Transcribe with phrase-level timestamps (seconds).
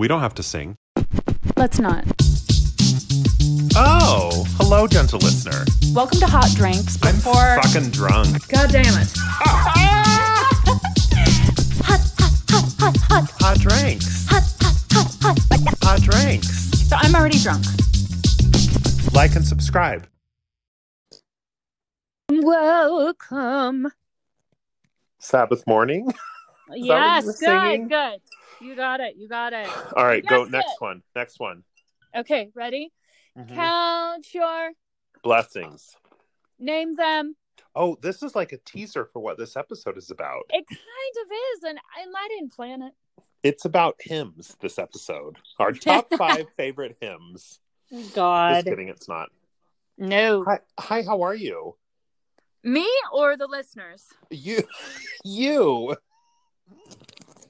[0.00, 0.78] We don't have to sing.
[1.58, 2.06] Let's not.
[3.76, 5.62] Oh, hello, gentle listener.
[5.92, 6.96] Welcome to Hot Drinks.
[7.02, 8.48] I'm fucking drunk.
[8.48, 9.12] God damn it.
[11.84, 14.26] hot, hot, hot, hot, hot, Hot drinks.
[14.26, 15.74] hot, hot, hot, hot.
[15.82, 16.48] Hot drinks.
[16.88, 17.66] So I'm already drunk.
[19.12, 20.06] Like and subscribe.
[22.30, 23.92] Welcome.
[25.18, 26.06] Sabbath morning.
[26.06, 26.14] that
[26.68, 27.88] what you Yes, good, singing?
[27.88, 28.20] good.
[28.60, 29.16] You got it.
[29.16, 29.68] You got it.
[29.96, 31.02] All right, go Yes, next one.
[31.14, 31.64] Next one.
[32.14, 32.92] Okay, ready?
[33.38, 33.54] Mhm.
[33.54, 34.72] Count your
[35.22, 35.96] Blessings.
[36.58, 37.36] name them.
[37.74, 40.42] Oh, this is like a teaser for what this episode is about.
[40.50, 42.92] It kind of is, and, and I didn't plan it.
[43.42, 45.36] It's about hymns this episode.
[45.58, 47.60] Our top five favorite hymns.
[48.14, 48.54] God.
[48.54, 49.30] Just kidding, it's not.
[49.96, 50.44] No.
[50.44, 51.76] Hi, hi, how are you?
[52.64, 54.06] Me or the listeners?
[54.30, 54.62] You,
[55.24, 55.96] you.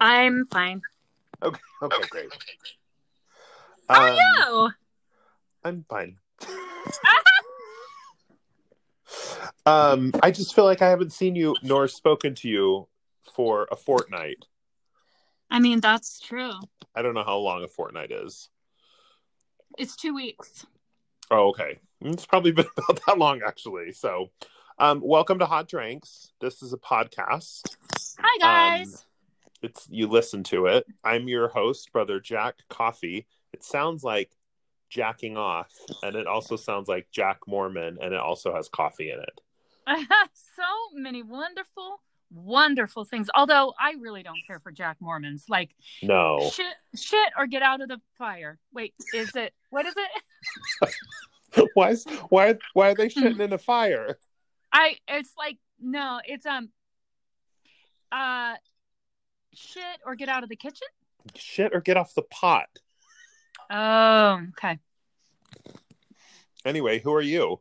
[0.01, 0.83] I'm fine.
[1.43, 2.29] Okay, okay, great.
[3.89, 4.71] How are Um, you?
[5.65, 6.19] I'm fine.
[9.67, 12.89] um, I just feel like I haven't seen you nor spoken to you
[13.35, 14.45] for a fortnight.
[15.51, 16.53] I mean, that's true.
[16.95, 18.49] I don't know how long a fortnight is.
[19.79, 20.67] It's two weeks.
[21.31, 21.79] Oh, okay.
[22.03, 23.93] It's probably been about that long, actually.
[23.93, 24.31] So,
[24.79, 26.33] um, welcome to Hot Drinks.
[26.41, 27.75] This is a podcast.
[28.19, 28.95] Hi, guys.
[28.95, 29.01] Um,
[29.63, 30.87] it's you listen to it.
[31.05, 33.27] I'm your host, brother Jack Coffee.
[33.53, 34.31] It sounds like
[34.89, 35.73] jacking off,
[36.03, 39.41] and it also sounds like Jack Mormon, and it also has coffee in it.
[39.87, 42.01] I have so many wonderful,
[42.33, 43.29] wonderful things.
[43.35, 45.45] Although I really don't care for Jack Mormons.
[45.49, 45.71] Like
[46.03, 48.59] No, shit, shit, or get out of the fire.
[48.73, 49.53] Wait, is it?
[49.71, 51.69] What is it?
[51.75, 54.19] why is why why are they shitting in a fire?
[54.73, 54.97] I.
[55.09, 56.21] It's like no.
[56.25, 56.71] It's um.
[58.13, 58.55] Uh,
[59.55, 60.89] shit or get out of the kitchen.
[61.35, 62.69] Shit or get off the pot.
[63.71, 64.79] Oh, okay.
[66.65, 67.61] Anyway, who are you?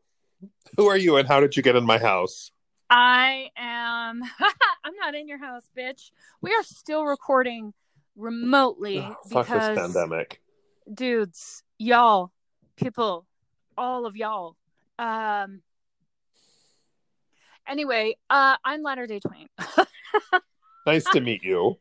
[0.77, 2.51] Who are you, and how did you get in my house?
[2.89, 4.21] I am.
[4.83, 6.11] I'm not in your house, bitch.
[6.41, 7.73] We are still recording
[8.15, 10.41] remotely Ugh, fuck this because, pandemic.
[10.91, 12.31] dudes, y'all,
[12.75, 13.25] people,
[13.77, 14.55] all of y'all.
[14.97, 15.61] Um.
[17.67, 19.47] Anyway, uh, I'm Latter Day Twain.
[20.85, 21.77] Nice to meet you.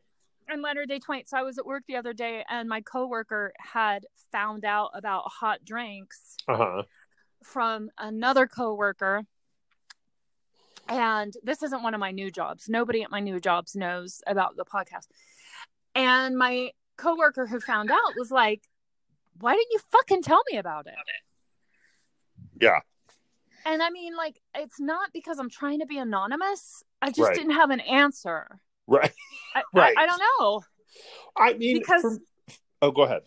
[0.49, 1.25] I'm Latter Day Twain.
[1.25, 5.23] So I was at work the other day, and my coworker had found out about
[5.27, 6.83] hot drinks Uh huh.
[7.43, 9.23] from another coworker.
[10.87, 12.67] And this isn't one of my new jobs.
[12.67, 15.07] Nobody at my new jobs knows about the podcast.
[15.93, 18.63] And my coworker who found out was like,
[19.39, 20.95] "Why didn't you fucking tell me about it?"
[22.59, 22.79] Yeah.
[23.65, 26.83] And I mean, like, it's not because I'm trying to be anonymous.
[27.01, 27.35] I just Right.
[27.35, 28.59] didn't have an answer.
[28.89, 29.11] Right.
[29.55, 29.95] I, Right.
[29.97, 30.61] I, I don't know.
[31.37, 32.19] I mean, Because- for-
[32.81, 33.21] oh, go ahead.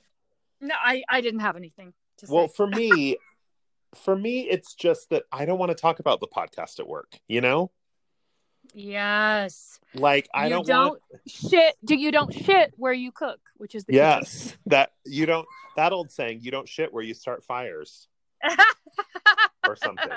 [0.60, 2.32] No, I, I didn't have anything to say.
[2.32, 3.16] Well, for me,
[3.96, 7.18] for me, it's just that I don't want to talk about the podcast at work.
[7.26, 7.70] You know,
[8.72, 9.80] yes.
[9.94, 11.00] like I you don't, don't, want.
[11.26, 11.74] shit.
[11.84, 14.04] Do you don't shit where you cook, which is the kitchen.
[14.04, 15.46] Yes, that you don't.
[15.76, 18.06] That old saying, "You don't shit where you start fires."
[19.66, 20.08] or something.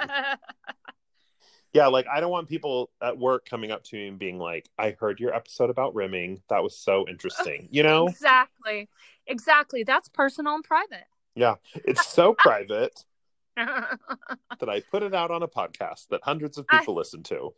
[1.76, 4.70] Yeah, like I don't want people at work coming up to me and being like,
[4.80, 6.42] "I heard your episode about rimming.
[6.48, 8.08] That was so interesting." You know?
[8.08, 8.88] Exactly.
[9.28, 9.84] Exactly.
[9.84, 11.04] That's personal and private.
[11.36, 13.04] Yeah, it's so private
[13.58, 17.54] that I put it out on a podcast that hundreds of people listen to.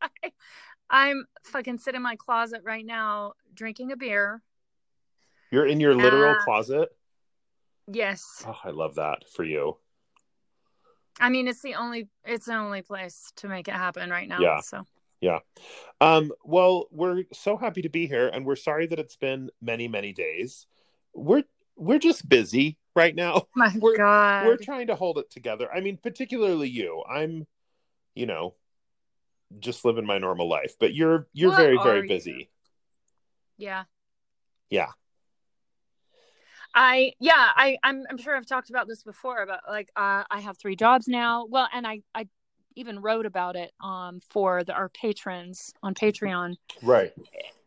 [0.00, 0.30] I,
[0.88, 4.40] I'm fucking sitting in my closet right now drinking a beer.
[5.50, 6.44] You're in your literal Ah.
[6.44, 6.90] closet.
[7.90, 8.44] Yes.
[8.46, 9.78] Oh, I love that for you.
[11.20, 14.38] I mean it's the only it's the only place to make it happen right now.
[14.40, 14.60] Yeah.
[14.60, 14.84] So
[15.20, 15.40] Yeah.
[16.00, 19.88] Um, well, we're so happy to be here, and we're sorry that it's been many,
[19.88, 20.66] many days.
[21.14, 21.44] We're
[21.76, 23.46] we're just busy right now.
[23.54, 24.46] my We're- God.
[24.46, 25.68] we're trying to hold it together.
[25.72, 27.02] I mean, particularly you.
[27.08, 27.46] I'm,
[28.14, 28.54] you know,
[29.60, 32.08] just living my normal life, but you're you're What very very you?
[32.08, 32.50] busy.
[33.56, 33.84] yeah.
[34.70, 34.90] Yeah.
[36.80, 40.38] I yeah, I I'm I'm sure I've talked about this before, but like uh, I
[40.38, 41.44] have three jobs now.
[41.50, 42.28] Well, and I I
[42.76, 46.54] even wrote about it um for the, our patrons on Patreon.
[46.80, 47.12] Right.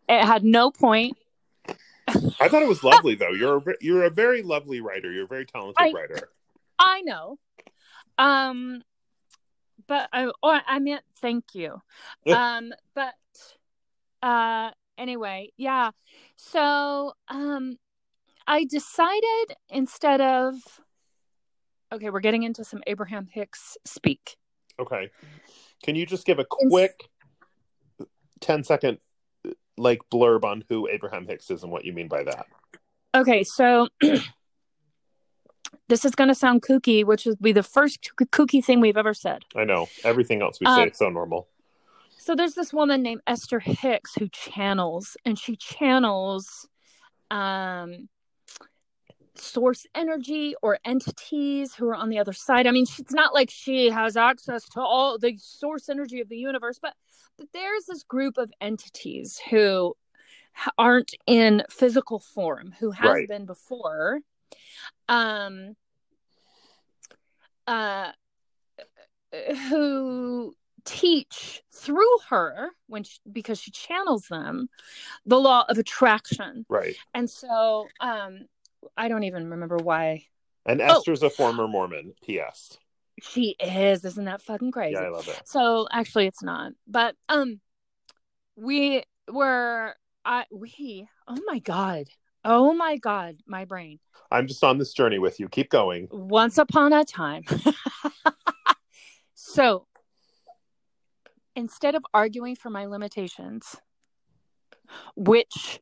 [0.07, 1.18] It had no point.
[2.07, 3.33] I thought it was lovely though.
[3.33, 5.12] You're a, you're a very lovely writer.
[5.12, 6.30] You're a very talented I- writer.
[6.80, 7.38] I know.
[8.18, 8.81] Um
[9.88, 11.81] but I or I meant thank you.
[12.27, 13.13] um but
[14.24, 15.91] uh anyway, yeah.
[16.38, 17.75] So um
[18.51, 20.56] I decided instead of
[21.94, 24.38] Okay, we're getting into some Abraham Hicks speak.
[24.80, 25.09] Okay.
[25.83, 27.09] Can you just give a quick
[28.42, 28.98] 10 second
[29.77, 32.45] like blurb on who Abraham Hicks is and what you mean by that?
[33.15, 33.88] Okay, so
[35.88, 39.13] this is going to sound kooky, which would be the first kooky thing we've ever
[39.13, 39.44] said.
[39.56, 39.88] I know.
[40.03, 41.48] Everything else we say uh, is so normal.
[42.18, 46.68] So there's this woman named Esther Hicks who channels, and she channels
[47.30, 48.07] um,
[49.36, 52.68] source energy or entities who are on the other side.
[52.68, 56.38] I mean, it's not like she has access to all the source energy of the
[56.38, 56.94] universe, but
[57.38, 59.95] but there's this group of entities who
[60.78, 63.28] aren't in physical form, who has right.
[63.28, 64.19] been before.
[65.07, 65.75] Um,
[67.68, 68.12] uh,
[69.69, 70.54] who
[70.84, 74.68] teach through her when she, because she channels them
[75.25, 78.45] the law of attraction right and so um
[78.98, 80.25] i don't even remember why.
[80.66, 80.86] And oh.
[80.86, 81.28] esther's oh.
[81.28, 82.13] a former mormon.
[82.24, 82.78] Ps
[83.22, 84.04] she is.
[84.04, 84.94] Isn't that fucking crazy?
[84.94, 85.42] Yeah i love it.
[85.45, 86.74] So actually it's not.
[86.88, 87.60] But um
[88.56, 89.95] we were
[90.25, 92.06] i we oh my god.
[92.44, 94.00] Oh my god my brain.
[94.31, 95.50] I'm just on this journey with you.
[95.50, 96.07] Keep going.
[96.12, 97.44] Once upon a time.
[99.54, 99.86] So
[101.57, 103.75] instead of arguing for my limitations,
[105.18, 105.81] which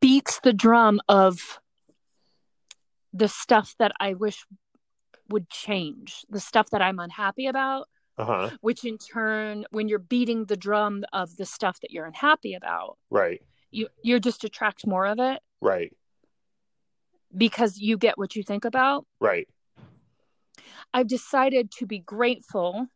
[0.00, 1.60] beats the drum of
[3.12, 4.44] the stuff that I wish
[5.28, 7.88] would change, the stuff that I'm unhappy about,
[8.18, 8.50] uh-huh.
[8.60, 12.98] which in turn, when you're beating the drum of the stuff that you're unhappy about,
[13.10, 15.94] right, you you just attract more of it, right,
[17.36, 19.48] because you get what you think about, right.
[20.94, 22.88] I've decided to be grateful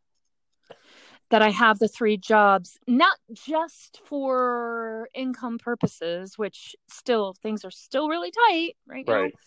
[1.31, 7.71] that I have the three jobs, not just for income purposes, which still things are
[7.71, 9.33] still really tight right, right.
[9.35, 9.41] now.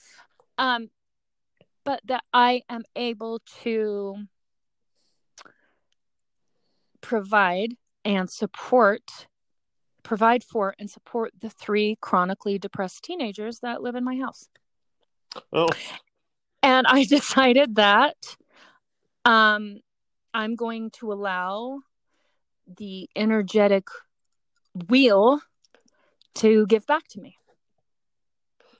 [0.60, 0.90] Um,
[1.86, 4.18] but that I am able to
[7.02, 9.28] provide and support,
[10.04, 14.50] provide for and support the three chronically depressed teenagers that live in my house.
[15.54, 15.70] Oh.
[16.62, 18.36] And I decided that
[19.26, 19.80] um
[20.34, 21.80] I'm going to allow
[22.68, 23.88] the energetic
[24.90, 25.40] wheel
[26.36, 27.38] to give back to me.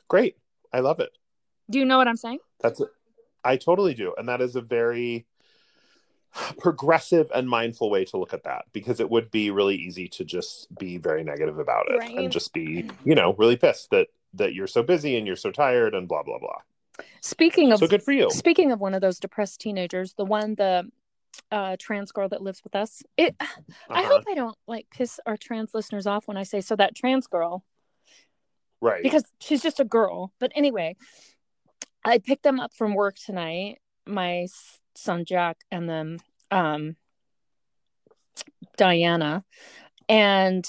[0.08, 0.36] Great.
[0.72, 1.10] I love it.
[1.70, 2.40] Do you know what I'm saying?
[2.60, 2.90] That's it.
[3.44, 4.14] I totally do.
[4.18, 5.26] And that is a very
[6.60, 10.24] progressive and mindful way to look at that because it would be really easy to
[10.24, 12.18] just be very negative about it right.
[12.18, 15.52] and just be, you know, really pissed that that you're so busy and you're so
[15.52, 16.60] tired and blah blah blah.
[17.22, 18.30] Speaking of so good for you.
[18.30, 20.90] Speaking of one of those depressed teenagers, the one the
[21.52, 23.02] uh trans girl that lives with us.
[23.18, 23.62] It uh-huh.
[23.90, 26.96] I hope I don't like piss our trans listeners off when I say so that
[26.96, 27.64] trans girl.
[28.82, 29.04] Right.
[29.04, 30.32] Because she's just a girl.
[30.40, 30.96] But anyway,
[32.10, 34.48] I picked them up from work tonight, my
[34.96, 36.20] son Jack and then
[36.52, 36.96] um
[38.78, 39.44] Diana
[40.08, 40.66] and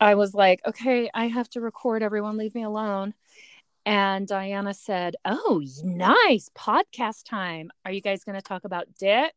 [0.00, 3.14] I was like, okay, I have to record everyone leave me alone.
[3.84, 7.70] And Diana said, Oh, nice podcast time.
[7.84, 9.34] Are you guys going to talk about Dick?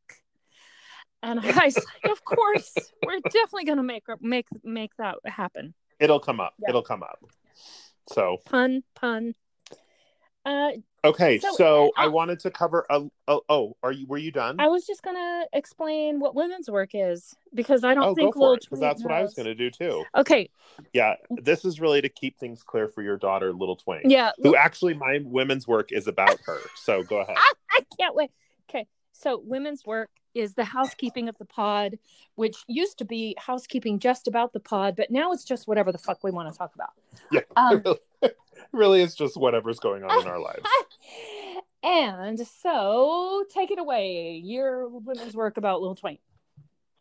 [1.24, 2.74] And I said, Of course,
[3.06, 5.74] we're definitely going to make make make that happen.
[6.00, 6.54] It'll come up.
[6.68, 7.24] It'll come up.
[8.12, 9.36] So pun pun.
[10.44, 10.72] Uh,
[11.04, 14.08] okay, so, so uh, I wanted to cover a, a, Oh, are you?
[14.08, 14.56] Were you done?
[14.60, 18.58] I was just gonna explain what women's work is because I don't oh, think Lil
[18.58, 19.06] because that's knows.
[19.06, 20.04] what I was gonna do too.
[20.16, 20.50] Okay.
[20.94, 24.02] Yeah, this is really to keep things clear for your daughter, Little Twain.
[24.06, 24.32] Yeah.
[24.42, 26.60] Who actually, my women's work is about her.
[26.76, 27.38] So go ahead.
[27.72, 28.32] I can't wait.
[28.70, 28.88] Okay,
[29.22, 31.98] so women's work is the housekeeping of the pod,
[32.36, 35.98] which used to be housekeeping just about the pod, but now it's just whatever the
[35.98, 36.92] fuck we want to talk about.
[37.32, 37.42] Yeah.
[37.58, 37.84] Um,
[38.72, 40.64] really it's just whatever's going on in our lives.
[41.84, 44.42] and so take it away.
[44.44, 46.18] Your women's work about Lil Twain.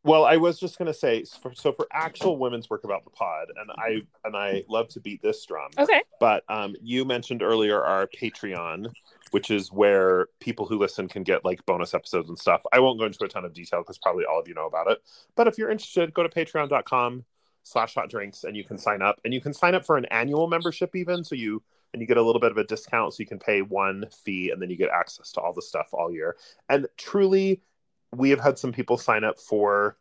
[0.03, 3.11] Well, I was just gonna say, so for, so for actual women's work about the
[3.11, 5.71] pod, and I and I love to beat this drum.
[5.79, 6.01] Okay.
[6.19, 8.91] But um, you mentioned earlier our Patreon,
[9.31, 12.63] which is where people who listen can get like bonus episodes and stuff.
[12.73, 14.91] I won't go into a ton of detail because probably all of you know about
[14.91, 14.99] it.
[15.37, 17.25] But if you're interested, go to patreon.com
[17.63, 20.07] slash hot drinks and you can sign up and you can sign up for an
[20.07, 23.21] annual membership even so you and you get a little bit of a discount so
[23.21, 26.11] you can pay one fee and then you get access to all the stuff all
[26.13, 26.37] year
[26.69, 27.61] and truly
[28.17, 29.97] we have had some people sign up for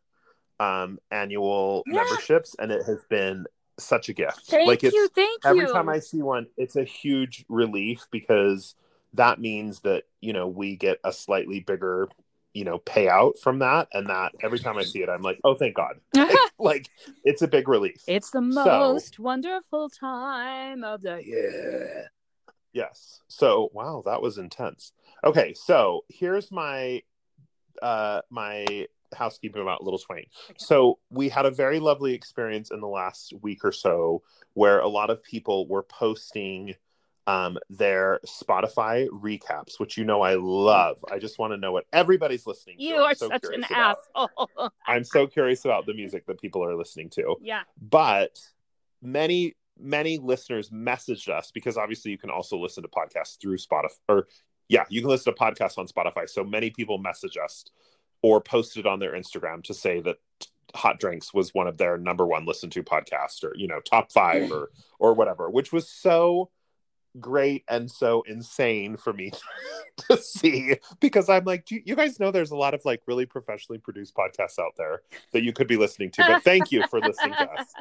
[0.60, 2.04] um annual yeah.
[2.04, 3.46] memberships and it has been
[3.78, 5.72] such a gift thank like it's you, thank every you.
[5.72, 8.76] time i see one it's a huge relief because
[9.14, 12.10] that means that you know we get a slightly bigger
[12.54, 13.88] you know payout from that.
[13.94, 16.00] And that every time i see it i'm like oh thank god.
[16.16, 16.90] Like, like
[17.24, 18.04] it's a big relief.
[18.08, 22.12] It's the most so, wonderful time of the year.
[22.74, 23.22] Yes.
[23.28, 24.94] So wow that was intense.
[25.24, 27.02] Okay so here's my
[27.82, 30.26] uh my housekeeping about Little Twain.
[30.50, 30.56] Okay.
[30.58, 34.22] So we had a very lovely experience in the last week or so
[34.54, 36.76] where a lot of people were posting
[37.30, 41.06] um, their Spotify recaps, which you know I love.
[41.12, 42.96] I just want to know what everybody's listening you to.
[42.96, 43.98] You are so such an about.
[44.16, 44.72] asshole.
[44.88, 47.36] I'm so curious about the music that people are listening to.
[47.42, 47.62] Yeah.
[47.80, 48.40] But
[49.02, 53.96] many many listeners messaged us because obviously you can also listen to podcasts through Spotify
[54.10, 54.28] or
[54.68, 56.28] yeah, you can listen to podcasts on Spotify.
[56.28, 57.64] So many people message us
[58.22, 60.18] or posted on their Instagram to say that
[60.76, 64.12] Hot Drinks was one of their number one listened to podcast or you know top
[64.12, 66.50] five or or whatever, which was so
[67.20, 69.32] great and so insane for me
[70.10, 73.26] to see because I'm like, you, you guys know there's a lot of like really
[73.26, 75.02] professionally produced podcasts out there
[75.32, 77.68] that you could be listening to, but thank you for listening to us.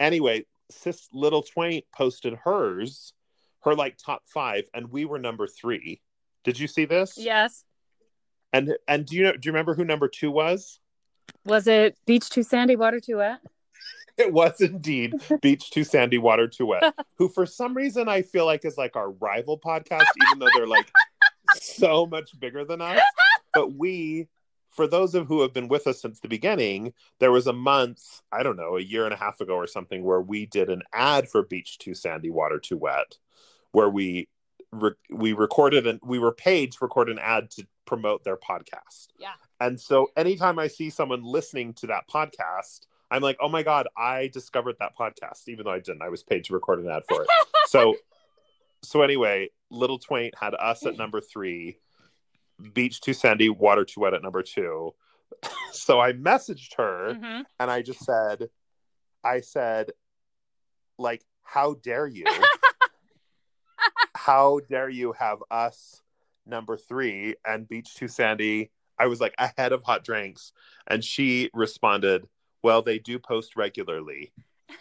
[0.00, 3.12] Anyway, sis Little Twain posted hers,
[3.64, 6.00] her like top five, and we were number three.
[6.44, 7.14] Did you see this?
[7.18, 7.64] Yes.
[8.52, 10.78] And and do you know do you remember who number two was?
[11.44, 13.40] Was it beach too sandy, water too wet?
[14.24, 16.94] it was indeed beach too sandy, water too wet.
[17.16, 20.66] who for some reason I feel like is like our rival podcast, even though they're
[20.66, 20.90] like
[21.60, 23.00] so much bigger than us.
[23.54, 24.28] But we
[24.70, 28.20] for those of who have been with us since the beginning, there was a month,
[28.30, 30.82] I don't know, a year and a half ago or something, where we did an
[30.92, 33.16] ad for Beach Too Sandy, Water Too Wet,
[33.72, 34.28] where we
[34.70, 39.08] re- we recorded and we were paid to record an ad to promote their podcast.
[39.18, 39.32] Yeah.
[39.60, 43.88] And so anytime I see someone listening to that podcast, I'm like, oh my God,
[43.96, 46.02] I discovered that podcast, even though I didn't.
[46.02, 47.28] I was paid to record an ad for it.
[47.66, 47.96] so
[48.82, 51.78] so anyway, Little Twain had us at number three
[52.72, 54.94] beach too sandy, water too wet at number two.
[55.72, 57.42] so I messaged her mm-hmm.
[57.60, 58.48] and I just said,
[59.24, 59.92] I said,
[60.98, 62.24] like, how dare you?
[64.14, 66.02] how dare you have us
[66.46, 68.70] number three and beach too sandy?
[68.98, 70.52] I was like ahead of hot drinks.
[70.86, 72.26] And she responded,
[72.62, 74.32] Well, they do post regularly.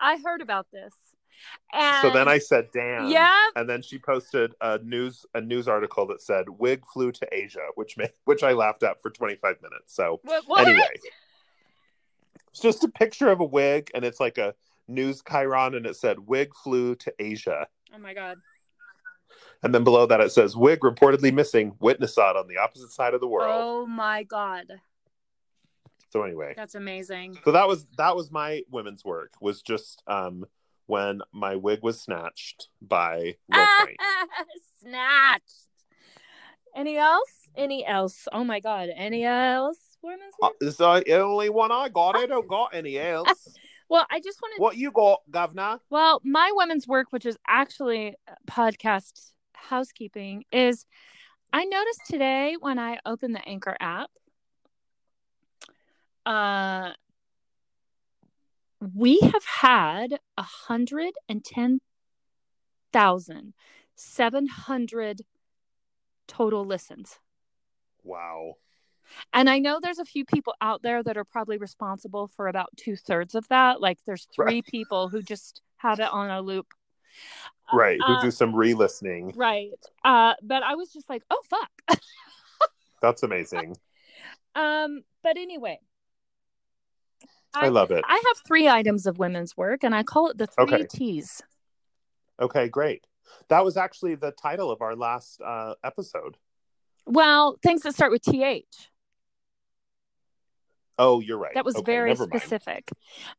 [0.00, 0.94] I heard about this.
[1.72, 3.46] And so then I said, "Damn!" Yeah.
[3.56, 7.66] And then she posted a news a news article that said "Wig flew to Asia,"
[7.76, 9.94] which made which I laughed at for 25 minutes.
[9.94, 10.66] So what?
[10.66, 10.88] anyway,
[12.50, 14.54] it's just a picture of a wig, and it's like a
[14.88, 18.38] news chyron, and it said "Wig flew to Asia." Oh my god!
[19.62, 21.76] And then below that it says "Wig reportedly missing.
[21.80, 24.66] Witness saw on the opposite side of the world." Oh my god!
[26.10, 27.38] So anyway, that's amazing.
[27.44, 29.34] So that was that was my women's work.
[29.40, 30.44] Was just um
[30.86, 33.36] when my wig was snatched by
[34.80, 35.68] snatched.
[36.74, 37.48] Any else?
[37.56, 38.26] Any else?
[38.32, 38.88] Oh my god!
[38.94, 39.78] Any else?
[40.02, 42.16] Women's uh, it's the only one I got.
[42.16, 43.54] I don't got any else.
[43.88, 44.56] well, I just wanted.
[44.56, 45.78] To What you got, Governor?
[45.90, 48.14] Well, my women's work, which is actually
[48.48, 49.32] podcast
[49.68, 50.86] housekeeping, is
[51.52, 54.10] I noticed today when I opened the Anchor app,
[56.26, 56.90] uh,
[58.94, 61.80] we have had a hundred and ten
[62.92, 63.54] thousand
[63.94, 65.22] seven hundred
[66.26, 67.18] total listens.
[68.02, 68.54] Wow.
[69.32, 72.70] And I know there's a few people out there that are probably responsible for about
[72.76, 73.80] two thirds of that.
[73.80, 74.64] Like there's three right.
[74.64, 76.66] people who just have it on a loop.
[77.72, 77.98] Right.
[78.02, 79.32] Uh, who do some re listening.
[79.36, 79.70] Right.
[80.04, 82.00] Uh, but I was just like, oh, fuck.
[83.02, 83.76] That's amazing.
[84.54, 85.78] Um, but anyway,
[87.54, 88.04] I, I, love it.
[88.06, 90.86] I have three items of women's work, and I call it the three okay.
[90.88, 91.42] T's.
[92.40, 93.06] Okay, great.
[93.48, 96.36] That was actually the title of our last uh, episode.
[97.06, 98.64] Well, things that start with TH.
[100.98, 101.54] Oh, you're right.
[101.54, 102.90] That was okay, very specific.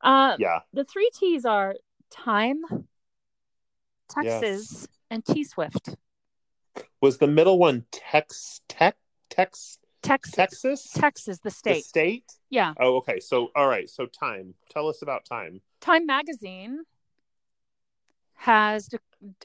[0.02, 0.60] Uh, yeah.
[0.74, 1.76] The three T's are
[2.10, 2.62] time,
[4.14, 4.88] Texas, yes.
[5.10, 5.96] and T Swift.
[7.02, 8.96] Was the middle one Tex Tech
[9.30, 10.34] Tex Texas.
[10.34, 10.92] Texas?
[10.94, 11.76] Texas, the state.
[11.76, 12.32] The state?
[12.50, 12.74] Yeah.
[12.80, 13.20] Oh, okay.
[13.20, 13.90] So, all right.
[13.90, 14.56] So, Time.
[14.70, 15.62] Tell us about Time.
[15.80, 16.84] Time Magazine
[18.36, 18.90] has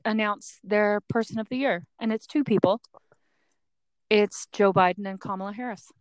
[0.04, 2.80] announced their person of the year, and it's two people.
[4.08, 5.92] It's Joe Biden and Kamala Harris.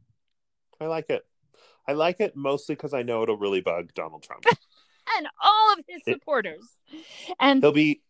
[0.80, 1.26] I like it.
[1.88, 4.46] I like it mostly because I know it'll really bug Donald Trump.
[5.18, 6.64] and all of his supporters.
[6.92, 8.02] It, and he'll be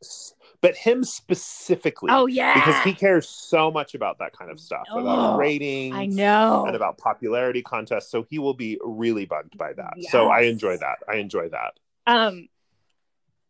[0.62, 2.10] but him specifically.
[2.12, 5.96] Oh yeah, because he cares so much about that kind of stuff oh, about ratings.
[5.96, 8.10] I know, and about popularity contests.
[8.10, 9.94] So he will be really bugged by that.
[9.98, 10.12] Yes.
[10.12, 10.98] So I enjoy that.
[11.10, 11.80] I enjoy that.
[12.08, 12.48] Um,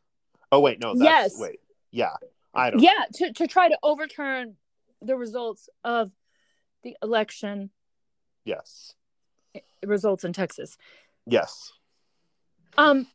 [0.50, 0.94] Oh wait, no.
[0.94, 1.02] That's,
[1.34, 1.40] Yes.
[1.40, 1.60] Wait.
[1.90, 2.14] Yeah.
[2.54, 2.80] I don't.
[2.80, 4.56] Yeah, to to try to overturn
[5.00, 6.10] the results of
[6.82, 7.70] the election
[8.44, 8.94] Yes.
[9.84, 10.76] results in Texas.
[11.26, 11.72] Yes.
[12.76, 13.06] Um,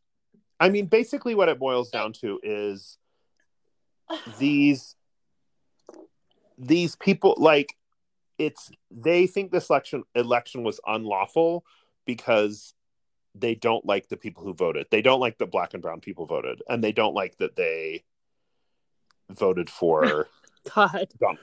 [0.59, 2.97] I mean, basically, what it boils down to is
[4.39, 4.95] these
[6.57, 7.75] these people like
[8.38, 11.65] it's they think this election election was unlawful
[12.05, 12.73] because
[13.36, 14.88] they don't like the people who voted.
[14.92, 18.04] They don't like that black and brown people voted, and they don't like that they
[19.30, 20.28] voted for
[20.75, 21.08] God.
[21.20, 21.40] Donald.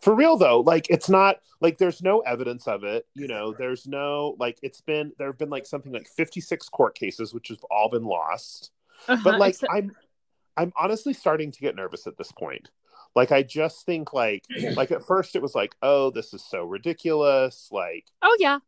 [0.00, 3.06] For real though, like it's not like there's no evidence of it.
[3.14, 6.94] You know, there's no like it's been there have been like something like 56 court
[6.94, 8.70] cases which have all been lost.
[9.08, 9.96] Uh-huh, But like except- I'm
[10.56, 12.70] I'm honestly starting to get nervous at this point.
[13.16, 14.44] Like I just think like
[14.76, 18.58] like at first it was like, "Oh, this is so ridiculous." Like oh yeah,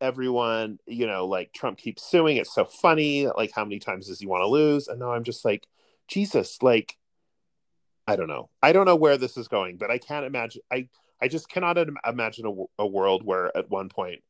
[0.00, 2.36] everyone, you know, like Trump keeps suing.
[2.36, 3.26] It's so funny.
[3.26, 4.88] Like, how many times does he want to lose?
[4.88, 5.66] And now I'm just like,
[6.08, 6.96] Jesus, like,
[8.06, 8.48] I don't know.
[8.62, 10.62] I don't know where this is going, but I can't imagine.
[10.72, 10.88] I,
[11.22, 14.22] I just cannot im- imagine a world where at one point,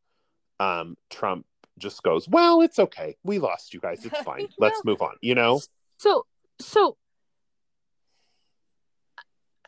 [0.59, 1.47] um, Trump
[1.79, 3.17] just goes, well, it's okay.
[3.25, 4.05] We lost you guys.
[4.05, 4.49] It's fine.
[4.59, 5.15] Let's move on.
[5.23, 5.61] You know?
[5.99, 6.27] So,
[6.61, 6.97] so,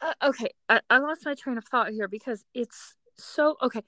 [0.02, 3.82] uh, okay, I, I lost my train of thought here because it's so okay.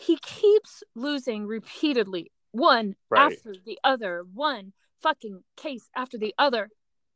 [0.00, 3.32] He keeps losing repeatedly, one Right.
[3.32, 6.70] after the other, one fucking case after the other,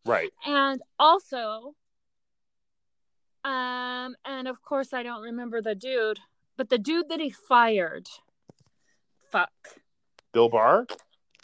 [0.04, 0.30] Right.
[0.44, 1.74] and also,
[3.44, 6.20] um, and of course, I don't remember the dude,
[6.56, 8.08] but the dude that he fired,
[9.30, 9.50] fuck,
[10.32, 10.86] Bill Barr?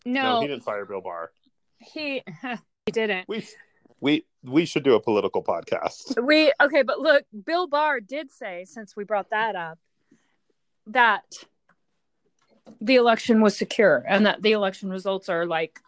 [0.04, 1.32] no, he didn't fire Bill Barr.
[1.78, 2.22] he
[2.86, 3.28] he didn't.
[3.28, 3.46] We,
[4.00, 6.22] we, we should do a political podcast.
[6.22, 9.78] We okay, but look, Bill Barr did say, since we brought that up,
[10.92, 11.44] that
[12.80, 15.80] the election was secure and that the election results are like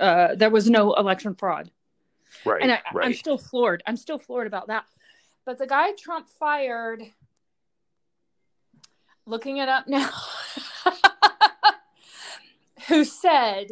[0.00, 1.70] uh, there was no election fraud.
[2.44, 2.62] Right.
[2.62, 3.16] And I, I'm right.
[3.16, 3.82] still floored.
[3.86, 4.84] I'm still floored about that.
[5.44, 7.02] But the guy Trump fired,
[9.26, 10.10] looking it up now,
[12.88, 13.68] who said,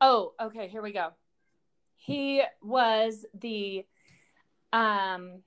[0.00, 1.10] "Oh, okay, here we go."
[1.96, 3.84] He was the
[4.72, 5.42] um,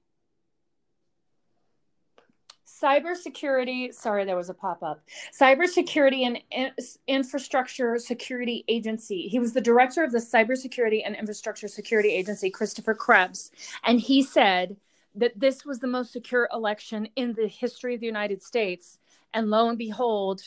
[2.81, 3.93] cybersecurity.
[3.93, 5.01] Sorry, there was a pop up.
[5.39, 6.73] Cybersecurity and in-
[7.07, 9.27] Infrastructure Security Agency.
[9.27, 13.51] He was the director of the Cybersecurity and Infrastructure Security Agency, Christopher Krebs,
[13.83, 14.77] and he said
[15.15, 18.99] that this was the most secure election in the history of the United States.
[19.33, 20.41] And lo and behold,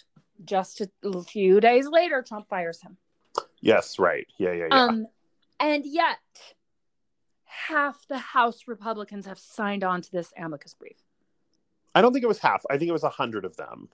[0.45, 2.97] just a few days later, Trump fires him.
[3.61, 3.99] yes.
[3.99, 4.27] Right.
[4.39, 4.53] Yeah.
[4.53, 4.69] Yeah.
[4.71, 4.85] Yeah.
[4.85, 5.07] Um,
[5.59, 6.19] and yet,
[7.45, 10.97] half the House Republicans have signed on to this amicus brief.
[11.95, 12.65] I don't think it was half.
[12.71, 13.89] I think it was a hundred of them.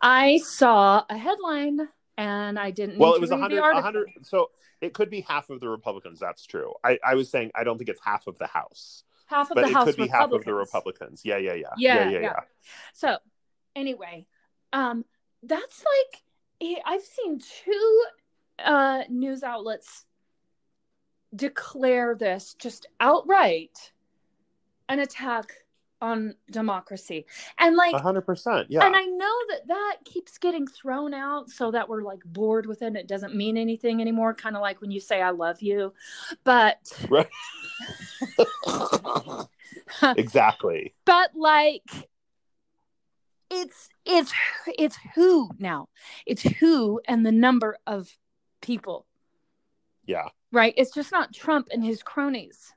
[0.00, 2.98] I saw a headline and I didn't.
[2.98, 3.82] well it was a hundred the a article.
[3.82, 7.50] hundred so it could be half of the republicans that's true i i was saying
[7.54, 9.96] i don't think it's half of the house Half of but the it House could
[9.96, 10.56] be half of the Republicans.
[10.72, 12.40] republicans yeah yeah yeah Yeah, yeah yeah, yeah.
[12.94, 13.18] So,
[13.74, 14.26] anyway,
[14.72, 15.04] um,
[15.42, 16.22] that's like
[16.62, 18.04] eh, I've seen two
[18.64, 20.06] uh, news outlets
[21.34, 23.92] declare this just outright
[24.88, 25.52] an attack
[26.00, 27.26] on democracy,
[27.58, 31.70] and like hundred percent yeah And I know that that keeps getting thrown out so
[31.70, 32.86] that we're like bored with it.
[32.86, 34.34] and It doesn't mean anything anymore.
[34.34, 35.94] Kind of like when you say, I love you.
[36.44, 36.78] But,
[37.08, 37.28] right
[40.16, 41.82] exactly but like,
[43.50, 44.32] it's it's
[44.78, 45.88] it's who now.
[46.26, 48.16] It's who and the number of
[48.60, 49.06] people.
[50.04, 50.28] Yeah.
[50.52, 50.74] Right?
[50.76, 52.72] It's just not Trump and his cronies.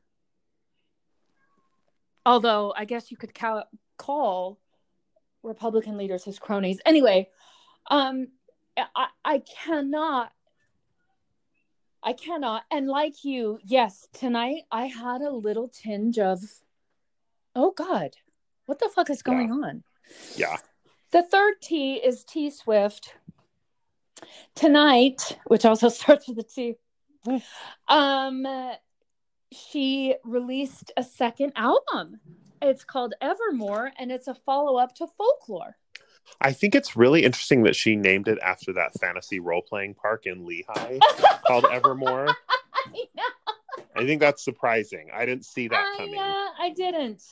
[2.26, 3.66] Although I guess you could ca-
[3.98, 4.60] call
[5.44, 6.80] Republican leaders his cronies.
[6.86, 7.30] Anyway,
[7.90, 8.28] um
[8.78, 10.32] I, I cannot
[12.02, 12.64] I cannot.
[12.72, 16.40] And like you, yes, tonight I had a little tinge of,
[17.56, 18.12] oh God,
[18.68, 19.68] what the fuck is going Yeah.
[19.68, 19.84] on?
[20.36, 20.58] Yeah.
[21.12, 23.16] The third T is T Swift.
[24.56, 26.76] Tonight, which also starts with a T,
[27.28, 27.44] Mm.
[27.90, 28.46] um,
[29.52, 32.20] she released a second album.
[32.62, 35.78] It's called Evermore, and it's a follow up to Folklore.
[36.42, 40.26] I think it's really interesting that she named it after that fantasy role playing park
[40.26, 41.00] in Lehi
[41.48, 42.28] called Evermore.
[42.28, 43.06] I.
[43.96, 45.10] I think that's surprising.
[45.14, 46.20] I didn't see that I, coming.
[46.20, 47.24] uh, I didn't.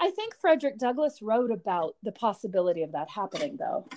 [0.00, 3.88] I think Frederick Douglass wrote about the possibility of that happening, though.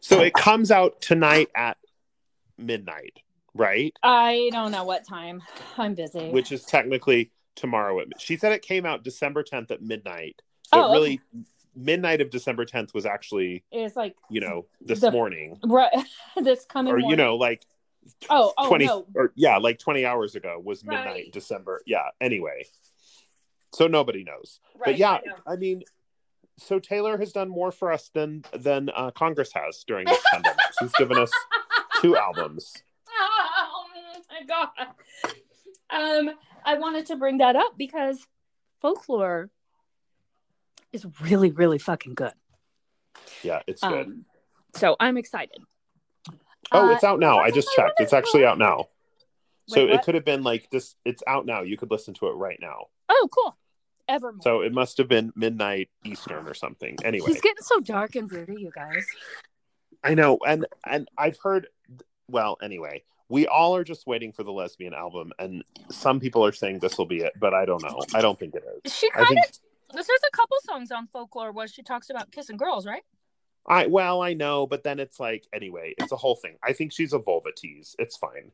[0.00, 1.76] So it comes out tonight at
[2.58, 3.20] midnight,
[3.54, 3.94] right?
[4.02, 5.42] I don't know what time.
[5.78, 6.30] I'm busy.
[6.30, 8.00] Which is technically tomorrow.
[8.00, 10.42] At, she said it came out December 10th at midnight.
[10.72, 11.20] So Oh, really,
[11.76, 15.58] midnight of December 10th was actually, it's like you know, this The- morning.
[15.64, 15.92] right,
[16.36, 16.92] this coming.
[16.92, 17.62] Or, you know, like
[18.28, 19.06] Oh, oh 20 no.
[19.14, 21.32] or yeah like 20 hours ago was midnight Right.
[21.32, 22.64] december yeah anyway
[23.74, 25.34] so nobody knows but yeah I know.
[25.46, 25.82] I, mean
[26.58, 30.58] so taylor has done more for us than than uh, congress has during this pandemic
[30.78, 31.30] she's given us
[32.02, 32.74] two albums
[34.40, 34.68] my god.
[35.90, 36.30] Um,
[36.64, 38.26] I wanted to bring that up because
[38.80, 39.50] folklore
[40.92, 42.32] is really, really fucking good.
[43.42, 44.24] yeah it's good Um,
[44.74, 45.58] so I'm excited.
[46.72, 48.86] oh Uh, it's out now i just checked it's actually out now
[49.66, 52.26] so Wait, it could have been like this it's out now you could listen to
[52.28, 53.56] it right now Oh, cool.
[54.08, 54.40] Evermore.
[54.42, 58.28] so it must have been midnight eastern or something anyway He's getting so dark and
[58.28, 59.06] broody, you guys.
[60.02, 61.68] I know, and and I've heard.
[62.28, 66.52] Well, anyway, we all are just waiting for the lesbian album, and some people are
[66.52, 67.98] saying this will be it, but I don't know.
[68.14, 68.94] I don't think it is.
[68.94, 69.44] She kind of.
[69.92, 73.02] There's a couple songs on folklore where she talks about kissing girls, right?
[73.66, 76.58] I well, I know, but then it's like anyway, it's a whole thing.
[76.62, 77.96] I think she's a vulva tease.
[77.98, 78.52] It's fine.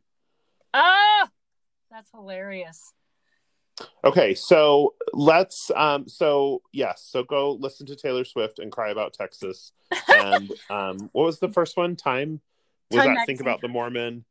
[0.72, 1.28] Ah,
[1.90, 2.94] that's hilarious.
[4.02, 5.70] Okay, so let's.
[5.76, 9.72] Um, so yes, so go listen to Taylor Swift and cry about Texas.
[10.08, 11.96] And um, what was the first one?
[11.96, 12.40] Time
[12.90, 14.24] was Time that think about the Mormon,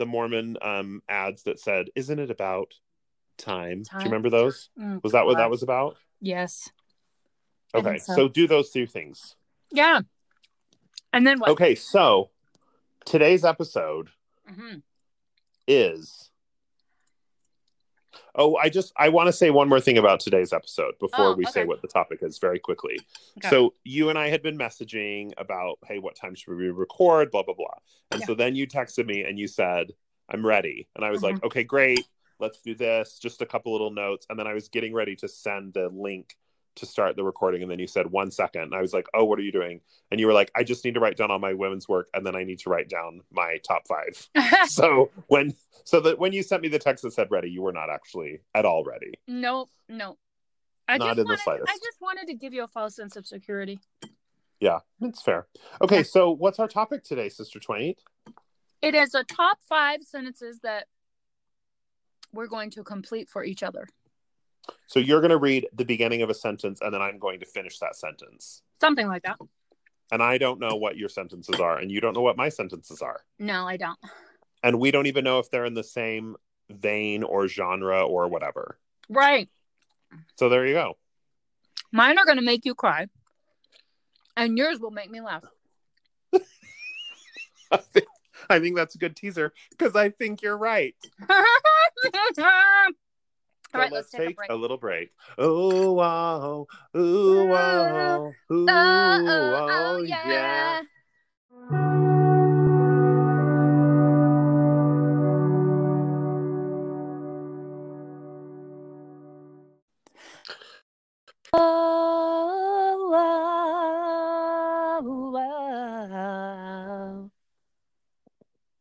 [0.00, 2.74] the Mormon um ads that said, "Isn't it about
[3.38, 4.70] time?" Do you remember those?
[4.76, 5.44] Mm, Was that what God.
[5.44, 5.96] that was about?
[6.20, 6.70] Yes.
[7.72, 8.14] Okay, so.
[8.14, 8.28] so.
[8.28, 9.36] do those two things.
[9.70, 10.00] Yeah.
[11.12, 11.50] And then what?
[11.50, 12.30] Okay, so
[13.04, 14.08] today's episode
[14.48, 14.78] hmm
[15.68, 16.29] is.
[18.34, 21.34] Oh, I just I want to say one more thing about today's episode before Oh,
[21.34, 22.98] we say what the topic is very quickly.
[23.38, 23.48] Okay.
[23.50, 27.30] So you and I had been messaging about, hey, what time should we record?
[27.30, 27.66] Blah blah blah.
[28.12, 28.26] And Yeah.
[28.26, 29.92] so then you texted me and you said,
[30.28, 30.88] I'm ready.
[30.94, 31.46] And I was like, mm-hmm.
[31.46, 32.06] okay, great.
[32.38, 33.18] Let's do this.
[33.18, 34.26] Just a couple little notes.
[34.30, 36.36] And then I was getting ready to send the link
[36.76, 37.62] to start the recording.
[37.62, 38.62] And then you said one second.
[38.62, 39.80] And I was like, oh, what are you doing?
[40.10, 42.24] And you were like, I just need to write down all my women's work and
[42.24, 44.28] then I need to write down my top five.
[44.68, 45.54] so when
[45.84, 48.40] so that when you sent me the text that said ready, you were not actually
[48.54, 49.14] at all ready.
[49.26, 50.16] no, no.
[50.88, 51.70] I Not just in the wanted, slightest.
[51.70, 53.78] I just wanted to give you a false sense of security.
[54.58, 55.46] Yeah, it's fair.
[55.80, 57.94] Okay, so what's our topic today, Sister Twain?
[58.82, 60.86] It is a top five sentences that
[62.32, 63.86] we're going to complete for each other.
[64.86, 67.46] So you're going to read the beginning of a sentence and then I'm going to
[67.46, 68.62] finish that sentence.
[68.80, 69.38] Something like that.
[70.12, 73.00] And I don't know what your sentences are and you don't know what my sentences
[73.02, 73.20] are.
[73.38, 73.98] No, I don't.
[74.62, 76.36] And we don't even know if they're in the same
[76.68, 78.78] vein or genre or whatever.
[79.08, 79.48] Right.
[80.36, 80.96] So there you go.
[81.92, 83.06] Mine are going to make you cry,
[84.36, 85.44] and yours will make me laugh.
[87.72, 88.06] I think,
[88.48, 90.94] I think that's a good teaser because I think you're right.
[93.72, 95.12] All So right, let's, take, a a little break.
[95.38, 96.66] Oh, wow.
[96.92, 98.34] oh wow.
[98.52, 100.28] Ooh, Oh, oh, oh, yeah.
[100.28, 100.80] yeah.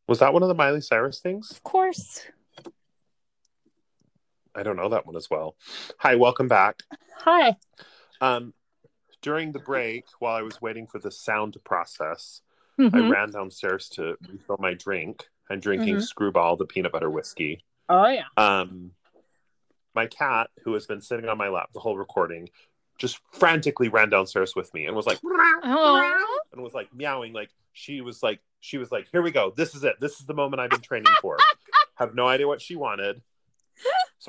[0.08, 1.52] Was that one of the Miley Cyrus things?
[1.52, 2.26] Of course.
[4.60, 5.56] I don't know that one as well.
[6.00, 6.84] Hi, welcome back.
[7.20, 7.56] Hi.
[8.20, 8.54] Um,
[9.22, 12.42] during the break, while I was waiting for the sound to process,
[12.78, 13.10] I Mhm.
[13.10, 15.30] ran downstairs to refill my drink.
[15.50, 16.04] I'm drinking Mhm.
[16.04, 17.64] Screwball, the peanut butter whiskey.
[17.88, 18.26] Oh yeah.
[18.36, 18.96] Um,
[19.96, 22.50] my cat, who has been sitting on my lap the whole recording,
[22.98, 26.40] just frantically ran downstairs with me and was like Oh.
[26.52, 29.74] and was like meowing like she was like she was like here we go this
[29.74, 31.38] is it this is the moment i've been training for
[31.96, 33.22] have no idea what she wanted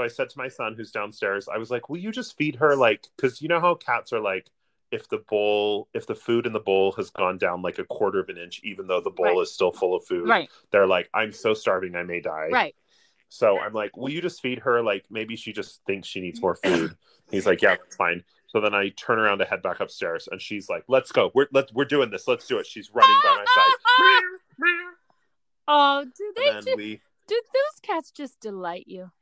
[0.01, 2.57] so i said to my son who's downstairs i was like will you just feed
[2.57, 4.49] her like because you know how cats are like
[4.91, 8.19] if the bowl if the food in the bowl has gone down like a quarter
[8.19, 9.39] of an inch even though the bowl Right.
[9.43, 10.49] is still full of food Right.
[10.73, 12.75] they're like i'm so starving i may die Right.
[13.29, 16.41] so i'm like will you just feed her like maybe she just thinks she needs
[16.41, 16.97] more food
[17.31, 20.41] he's like yeah that's fine so then i turn around to head back upstairs and
[20.41, 23.37] she's like let's go we're let's we're doing this let's do it she's running by
[23.37, 23.73] my side
[25.73, 29.13] Oh, do they just, we do those cats just delight you?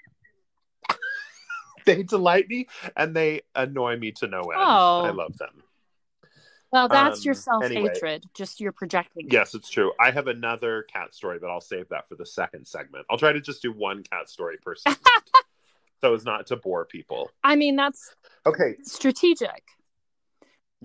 [1.97, 5.03] They delight me and they annoy me to no end Oh.
[5.05, 5.63] i love them
[6.71, 7.89] Well, that's your Um, self anyway.
[7.95, 8.25] hatred.
[8.35, 9.31] Just you're projecting.
[9.31, 12.67] yes it's true i have another cat story but i'll save that for the second
[12.67, 15.01] segment i'll try to just do one cat story per segment
[16.01, 18.15] so as not to bore people I mean, that's
[18.47, 19.63] okay strategic.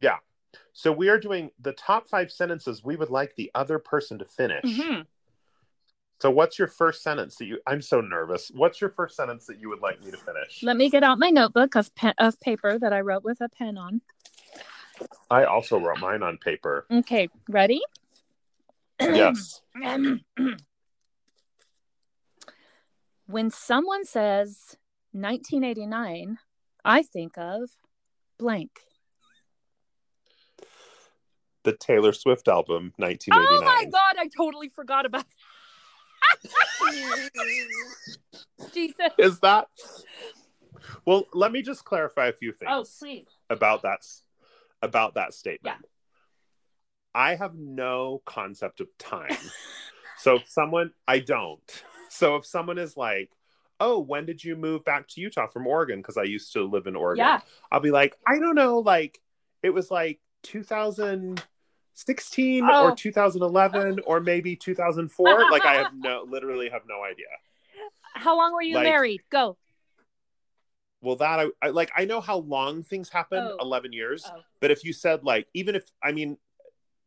[0.02, 0.18] yeah
[0.72, 4.26] so we are doing the top five sentences we would like the other person to
[4.26, 5.06] finish Mhm.
[6.24, 9.60] So what's your first sentence that you i'm so nervous what's your first sentence that
[9.60, 12.40] you would like me to finish Let me get out my notebook of pen, of
[12.40, 14.00] paper that I wrote with a pen on.
[15.30, 17.82] i also wrote mine on paper Okay, ready?
[19.02, 19.60] yes
[23.26, 24.78] when someone says
[25.12, 26.38] 1989,
[26.86, 27.70] I think of
[28.40, 28.72] blank.
[31.64, 33.60] the taylor swift album 1989.
[33.62, 35.26] Oh my god, I totally forgot about
[38.74, 39.12] Jesus.
[39.18, 39.68] is that
[41.06, 43.26] well let me just clarify a few things Oh, please.
[43.50, 44.00] about that
[44.82, 45.88] about that statement Yeah.
[47.16, 49.38] i have no concept of time
[50.18, 53.32] so if someone i don't so if someone is like
[53.80, 56.88] oh when did you move back to utah from oregon because i used to live
[56.88, 57.40] in oregon Yeah.
[57.72, 59.20] i'll be like i don't know like
[59.62, 60.20] it was like
[61.96, 62.90] 2016 Oh.
[62.90, 67.26] or 2011 or maybe 2004 like i have no literally have no idea
[68.16, 69.22] How long were you Like- married?
[69.30, 69.58] Go.
[71.02, 73.58] well that I, I like i know how long things happen Oh.
[73.62, 74.42] 11 years Oh.
[74.60, 76.38] but if you said like even if i mean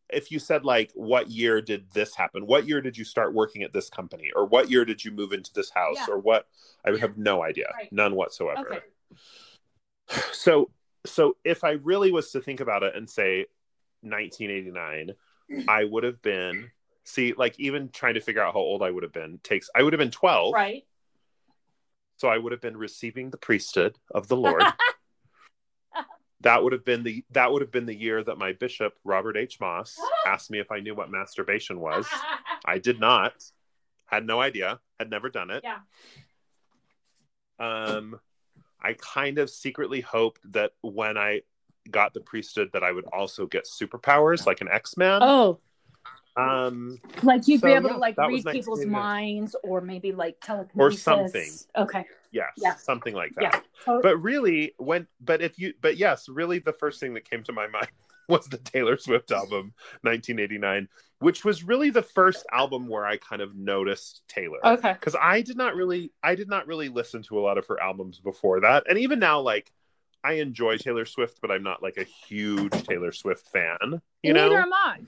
[0.08, 3.62] if you said like what year did this happen what year did you start working
[3.62, 6.14] at this company or what year did you move into this house Yeah.
[6.14, 6.46] or what
[6.84, 7.92] i would have no idea Right.
[7.92, 10.20] none whatsoever Okay.
[10.32, 10.70] so
[11.04, 13.46] so if i really was to think about it and say
[14.10, 15.12] 1989
[15.68, 16.70] i would have been
[17.04, 19.82] see like even trying to figure out how old i would have been takes i
[19.82, 20.84] would have been 12 Right.
[22.16, 24.62] so i would have been receiving the priesthood of the lord.
[26.42, 29.36] That would have been the that would have been the year that my bishop robert
[29.36, 29.58] h.
[29.58, 32.06] Moss asked me if i knew what masturbation was.
[32.64, 33.32] I did not.
[34.04, 34.78] Had no idea.
[35.00, 35.64] Had never done it.
[35.64, 35.78] Yeah.
[37.58, 38.20] um
[38.80, 41.40] i kind of secretly hoped that when i
[41.90, 45.58] got the priesthood that i would also get superpowers like an x-man Oh,
[46.36, 50.78] um like you'd be able yeah, to like read people's minds or maybe like telekinesis.
[50.78, 51.50] Or something.
[51.76, 52.04] Okay.
[52.30, 52.74] yes Yeah.
[52.74, 53.60] something like that Yeah.
[53.86, 57.42] So- but really when but if you but yes really the first thing that came
[57.44, 57.88] to my mind
[58.28, 59.72] was the taylor swift album
[60.02, 60.88] 1989
[61.20, 64.92] which was really the first album where i kind of noticed taylor okay.
[64.92, 67.80] because i did not really i did not really listen to a lot of her
[67.80, 69.72] albums before that and even now like
[70.26, 74.50] i enjoy taylor swift but i'm not like a huge taylor swift fan you Neither
[74.56, 74.98] know am I.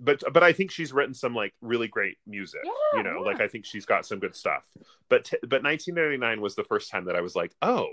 [0.00, 3.30] but but i think she's written some like really great music Yeah, you know yeah.
[3.30, 4.62] like i think she's got some good stuff
[5.08, 7.88] but t- but 1999 was the first time that i was like oh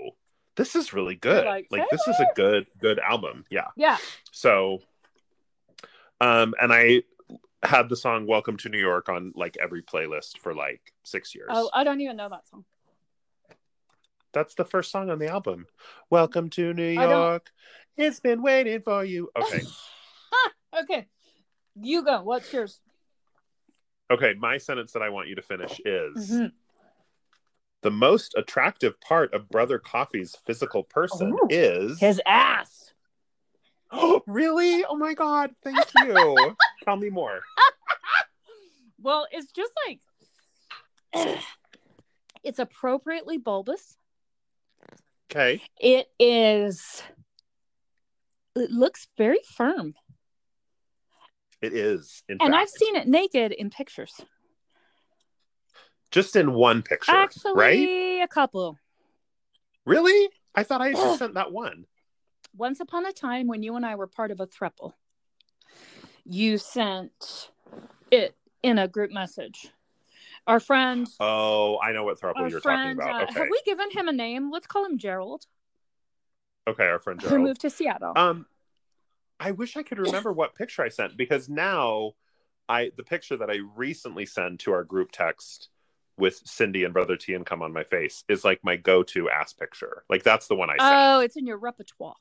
[0.56, 3.96] this is really good like, like, this is a good good album yeah Yeah.
[4.32, 4.80] so
[6.20, 7.02] um and i
[7.62, 11.48] had the song welcome to new york on like every playlist for like six years
[11.50, 12.64] Oh, I don't even know that song.
[14.34, 15.66] That's the first song on the album
[16.10, 17.50] welcome to new york
[17.96, 19.62] it's been waiting for you okay
[20.82, 21.06] okay.
[21.80, 22.22] You go.
[22.22, 22.80] What's yours?
[24.10, 26.52] okay my sentence that i want you to finish is Mhm.
[27.82, 31.46] the most attractive part of brother coffee's physical person Ooh.
[31.48, 32.92] is His ass.
[34.26, 37.40] really oh my god thank you tell me more
[39.00, 40.00] Well, it's just like
[42.42, 43.96] it's appropriately bulbous.
[45.34, 47.02] Okay It is.
[48.56, 49.94] It looks very firm,
[51.60, 52.62] it is in and fact.
[52.62, 54.12] I've seen it naked in pictures.
[56.12, 58.78] just in one picture Actually, right a couple.
[59.84, 61.86] really i thought i just sent that one
[62.56, 64.92] Once upon a time, when you and I were part of a thruple,
[66.24, 67.50] you sent
[68.12, 69.72] it in a group message.
[70.46, 73.90] Our friend, oh i know what throuple you're friend, talking about uh, have we given
[73.90, 74.50] him a name?
[74.50, 75.46] Let's call him Gerald.
[76.68, 77.38] Okay, our friend Gerald.
[77.38, 78.12] Who moved to Seattle.
[78.14, 78.46] Um,
[79.40, 82.12] I wish I could remember what picture I sent because now
[82.68, 85.68] I the picture that I recently sent to our group text
[86.16, 89.52] with Cindy and Brother T and come on my face is like my go-to ass
[89.52, 90.04] picture.
[90.08, 90.82] Like that's the one I sent.
[90.82, 92.14] oh, it's in your repertoire.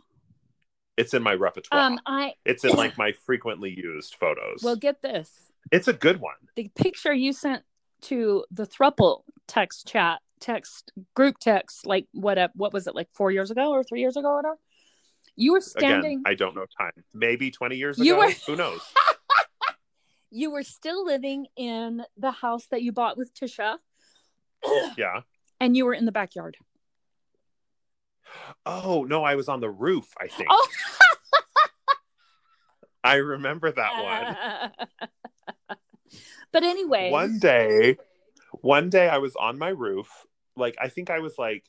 [0.98, 1.82] it's in my repertoire.
[1.82, 4.64] Um, I it's in like my frequently used photos.
[4.64, 5.52] well get this.
[5.72, 6.36] it's a good one.
[6.56, 7.64] The picture you sent
[8.04, 13.08] to the thruple text chat text group text like what up what was it like
[13.14, 14.58] four years ago or three years ago or whatever.
[15.36, 16.20] You were standing.
[16.20, 16.92] Again, I don't know time.
[17.14, 18.82] Maybe 20 years ago You were- Who knows?
[20.32, 23.78] you were still living in the house that you bought with Tisha,
[24.98, 25.22] Yeah.
[25.60, 26.58] and you were in the backyard.
[28.66, 30.50] Oh, no, I was on the roof, I think.
[30.52, 30.68] Oh.
[33.04, 35.10] I remember that one.
[36.54, 37.98] but anyway, one day
[38.62, 40.08] one day i was on my roof.
[40.56, 41.66] Like i think i was like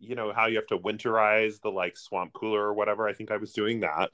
[0.00, 3.08] you know how you have to winterize the like swamp cooler or whatever?
[3.08, 4.10] I think i was doing that.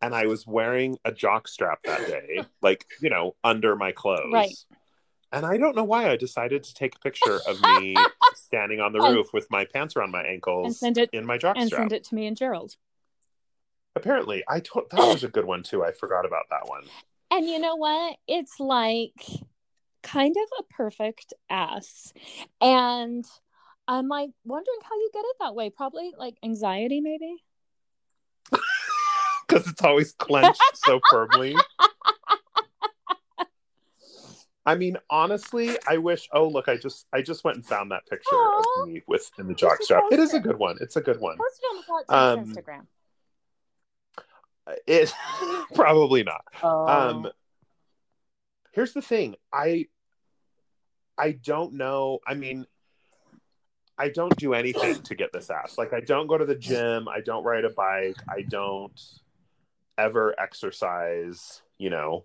[0.00, 4.32] And i was wearing a jock strap that day like you know under my clothes.
[4.32, 4.56] Right.
[5.32, 7.94] and i don't know why i decided to take a picture of me
[8.34, 11.36] standing on the roof with my pants around my ankles and send it in my
[11.36, 11.80] jock and strap.
[11.82, 12.76] send it to me and Gerald.
[13.94, 15.84] apparently i told that was a good one too.
[15.84, 16.84] I forgot about that one
[17.30, 18.16] And you know what?
[18.26, 19.24] It's like
[20.02, 22.12] kind of a perfect ass.
[22.60, 23.24] And
[23.86, 25.70] I'm like wondering how you get it that way.
[25.70, 27.36] Probably like anxiety, maybe.
[29.48, 31.56] because it's always clenched so firmly.
[34.66, 36.28] I mean, honestly, I wish.
[36.32, 38.82] Oh, look, I just I just went and found that picture Aw.
[38.82, 40.04] of me with in the You jock should strap.
[40.10, 40.76] It a good one.
[40.80, 41.38] It's a good one.
[41.38, 42.86] Post it on the Um, Instagram.
[44.86, 45.12] It
[45.74, 46.44] probably not.
[46.62, 46.86] Oh.
[46.86, 47.30] Um,
[48.72, 49.36] here's the thing.
[49.52, 49.86] I
[51.18, 52.20] I don't know.
[52.26, 52.66] I mean,
[53.98, 55.76] I don't do anything to get this ass.
[55.76, 57.08] Like, I don't go to the gym.
[57.08, 58.16] I don't ride a bike.
[58.28, 58.98] I don't
[59.98, 61.60] ever exercise.
[61.76, 62.24] You know,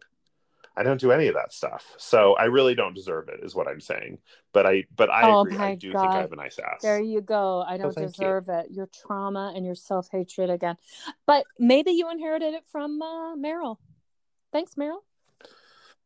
[0.78, 1.96] I don't do any of that stuff.
[1.98, 4.18] So I really don't deserve it, is what I'm saying.
[4.54, 5.58] But I, but I Oh agree.
[5.58, 6.82] I do think I have a nice ass.
[6.82, 7.62] There you go.
[7.62, 8.12] I don't thank you.
[8.12, 8.68] deserve it.
[8.72, 10.76] Your trauma and your self hatred again.
[11.26, 13.78] But maybe you inherited it from uh, Meryl.
[14.52, 15.00] Thanks, Meryl.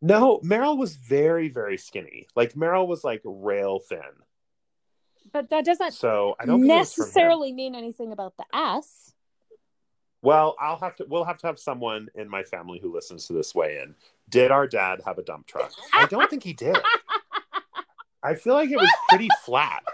[0.01, 2.27] No, Meryl was very, very skinny.
[2.35, 3.99] Like Meryl was like rail thin.
[5.31, 7.07] But that doesn't So I don't think it was from him.
[7.07, 9.08] necessarily mean anything about the ass.
[10.21, 11.05] Well, I'll have to.
[11.07, 13.95] We'll have to have someone in my family who listens to this weigh in.
[14.29, 15.71] Did our dad have a dump truck?
[15.93, 16.77] I don't think he did.
[18.21, 19.81] I feel like it was pretty flat.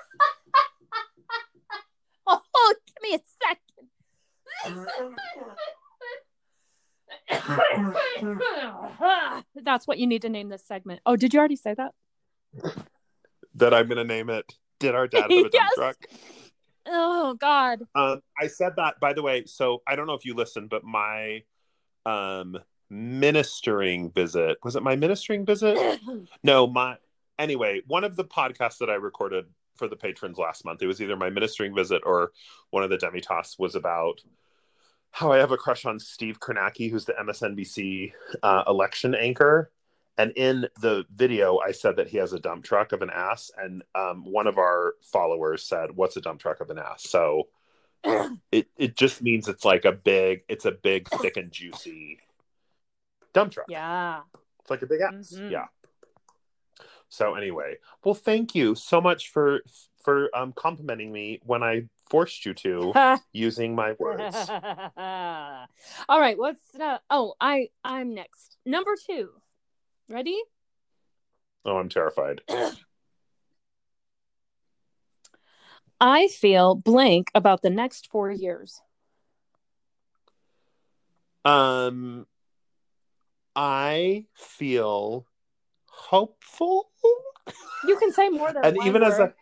[2.57, 4.88] Oh, give me a second.
[9.63, 11.01] That's what you need to name this segment.
[11.05, 11.93] Oh, did you already say that?
[13.55, 14.55] That I'm going to name it.
[14.79, 15.69] Did our dad have a dump Yes.
[15.75, 15.97] truck?
[16.88, 17.82] Oh God.
[17.95, 19.45] Um, I said that by the way.
[19.45, 21.43] So I don't know if you listened, but my
[22.06, 22.58] um
[22.89, 26.00] ministering visit was it my ministering visit?
[26.43, 26.98] No, my
[27.39, 29.45] anyway, one of the podcasts that I recorded
[29.76, 32.32] for the patrons last month, it was either my ministering visit or
[32.69, 34.21] one of the demitas was about
[35.12, 38.12] how I have a crush on Steve Kornacki, who's the MSNBC
[38.43, 39.71] uh, election anchor.
[40.17, 43.51] And in the video, I said that he has a dump truck of an ass,
[43.58, 47.49] and um, one of our followers said, "What's a dump truck of an ass?" So
[48.51, 52.19] it it just means it's like a big, it's a big, thick and juicy
[53.34, 53.65] dump truck.
[53.69, 54.21] yeah.
[54.62, 55.34] It's like a big ass.
[55.38, 55.51] Mhm.
[55.51, 55.65] Yeah.
[57.10, 59.62] So anyway, well, thank you so much for
[60.04, 62.93] for um, complimenting me when I forced you to
[63.34, 64.36] using my words.
[64.49, 66.38] All right.
[66.38, 68.58] What's uh, oh I I'm next.
[68.65, 69.30] Number two.
[70.10, 70.39] Ready?
[71.65, 72.41] Oh, I'm terrified.
[76.00, 78.82] I feel blank about the next four years.
[81.44, 82.26] Um,
[83.56, 85.26] I feel
[85.86, 86.89] hopeful,
[87.88, 89.34] You can say more than and one even as a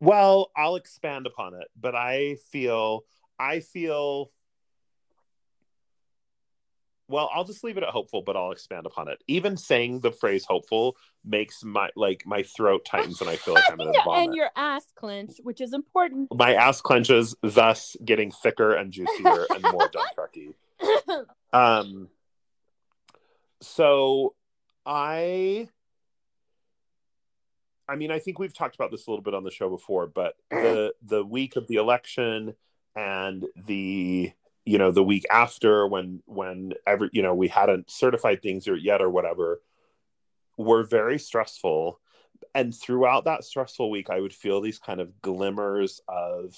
[0.00, 1.68] well, I'll expand upon it.
[1.80, 3.04] But I feel,
[3.38, 4.30] I feel.
[7.14, 9.22] Well, I'll just leave it at hopeful, but I'll expand upon it.
[9.28, 13.70] Even saying the phrase "hopeful" makes my like my throat tightens, and I feel like
[13.70, 14.24] I'm gonna Yeah, vomit.
[14.24, 16.28] and your ass clenched, which is important.
[16.34, 20.54] my ass clenches, thus getting thicker and juicier and more dump trucky.
[21.52, 22.08] Um,
[23.60, 24.34] so
[24.84, 25.68] I,
[27.88, 30.08] I mean, I think we've talked about this a little bit on the show before,
[30.08, 32.54] but the the week of the election
[32.96, 34.32] and the
[34.64, 38.76] you know the week after when when every you know we hadn't certified things or
[38.76, 39.60] yet or whatever
[40.56, 42.00] were very stressful
[42.54, 46.56] and throughout that stressful week i would feel these kind of glimmers of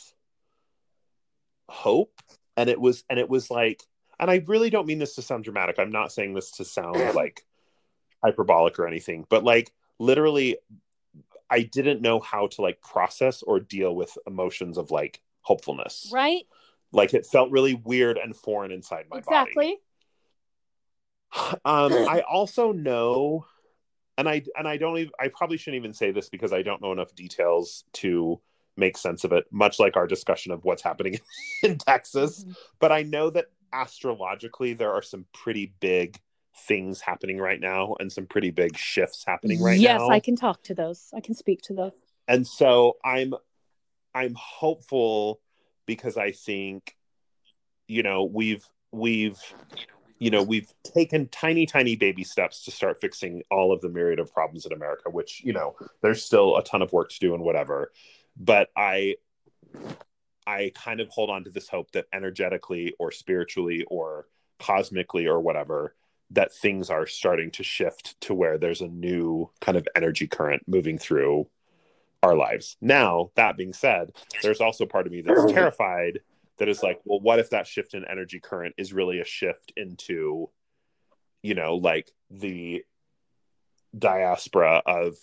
[1.68, 2.20] hope
[2.57, 3.82] and it was and it was like
[4.18, 5.78] and I really don't mean this to sound dramatic.
[5.78, 7.44] I'm not saying this to sound like
[8.24, 10.57] hyperbolic or anything, but like literally
[11.50, 16.11] I didn't know how to like process or deal with emotions of like hopefulness.
[16.12, 16.46] Right?
[16.93, 19.78] Like it felt really weird and foreign inside my exactly.
[21.32, 21.57] body.
[21.64, 23.47] Um I also know
[24.18, 26.80] and I and I don't even I probably shouldn't even say this because I don't
[26.80, 28.41] know enough details to
[28.76, 31.18] make sense of it, much like our discussion of what's happening
[31.62, 32.43] in Texas.
[32.43, 32.53] Mm-hmm.
[32.78, 36.20] But I know that astrologically there are some pretty big
[36.66, 40.07] things happening right now and some pretty big shifts happening right yes, now.
[40.07, 41.11] Yes, I can talk to those.
[41.14, 41.93] I can speak to those.
[42.28, 43.34] And so I'm
[44.14, 45.41] I'm hopeful
[45.87, 46.97] because I think
[47.89, 49.41] you know, we've we've
[50.18, 54.18] you know, we've taken tiny tiny baby steps to start fixing all of the myriad
[54.18, 57.34] of problems in America, which, you know, there's still a ton of work to do
[57.34, 57.93] and whatever.
[58.37, 59.16] But I
[60.47, 64.26] I kind of hold on to this hope that energetically or spiritually or
[64.59, 65.95] cosmically or whatever,
[66.30, 70.62] that things are starting to shift to where there's a new kind of energy current
[70.66, 71.47] moving through
[72.27, 72.77] our lives.
[72.81, 74.12] Now, that being said,
[74.43, 76.20] there's also part of me that's terrified
[76.59, 79.72] that is like, well, what if that shift in energy current is really a shift
[79.77, 80.51] into,
[81.43, 82.83] you know, like the
[83.97, 85.16] diaspora of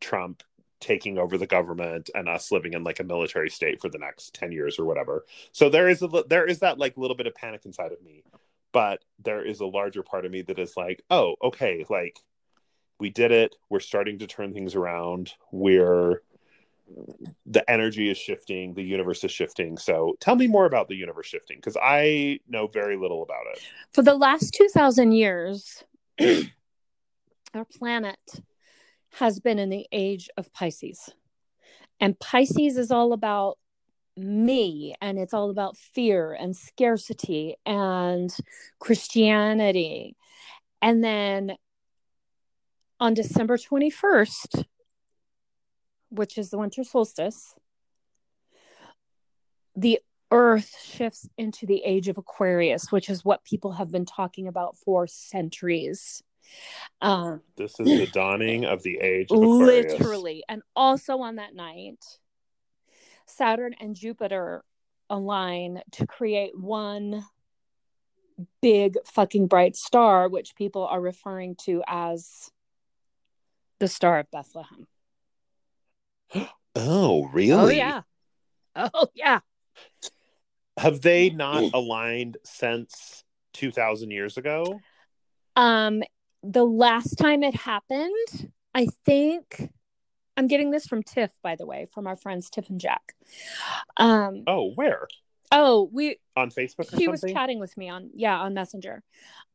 [0.00, 0.42] Trump
[0.80, 4.34] taking over the government and us living in like a military state for the next
[4.34, 5.24] 10 years or whatever.
[5.52, 8.22] So there is a there is that like little bit of panic inside of me
[8.74, 12.18] but there is a larger part of me that is like oh okay like
[13.00, 16.20] we did it we're starting to turn things around we're
[17.46, 19.78] the energy is shifting the universe is shifting.
[19.78, 23.60] So tell me more about the universe shifting because i know very little about it.
[23.92, 25.84] For the last 2000 years
[27.54, 28.18] our planet
[29.14, 31.10] has been in the age of pisces.
[32.00, 33.58] And pisces is all about
[34.16, 38.34] me and it's all about fear and scarcity and
[38.78, 40.16] Christianity.
[40.82, 41.56] And then
[43.00, 44.64] on December 21st,
[46.14, 47.54] which is the winter solstice,
[49.76, 50.00] the
[50.30, 54.76] earth shifts into the age of Aquarius, which is what people have been talking about
[54.76, 56.22] for centuries.
[57.00, 59.92] Um, this is the dawning of the age of Aquarius.
[59.92, 60.44] Literally.
[60.48, 62.04] And also on that night,
[63.26, 64.64] Saturn and Jupiter
[65.10, 67.24] align to create one
[68.60, 72.50] big fucking bright star, which people are referring to as
[73.78, 74.86] the Star of Bethlehem.
[76.76, 77.52] Oh, really?
[77.52, 78.02] Oh, yeah.
[78.76, 79.40] Oh, yeah.
[80.76, 83.22] Have they not aligned since
[83.52, 84.80] 2000 years ago?
[85.54, 86.02] Um,
[86.42, 89.70] the last time it happened, I think
[90.36, 93.14] I'm getting this from Tiff, by the way, from our friends Tiff and Jack.
[93.96, 95.06] Um, oh, where?
[95.52, 96.90] Oh, we on Facebook.
[96.90, 97.10] she something?
[97.10, 99.02] was chatting with me on yeah on Messenger.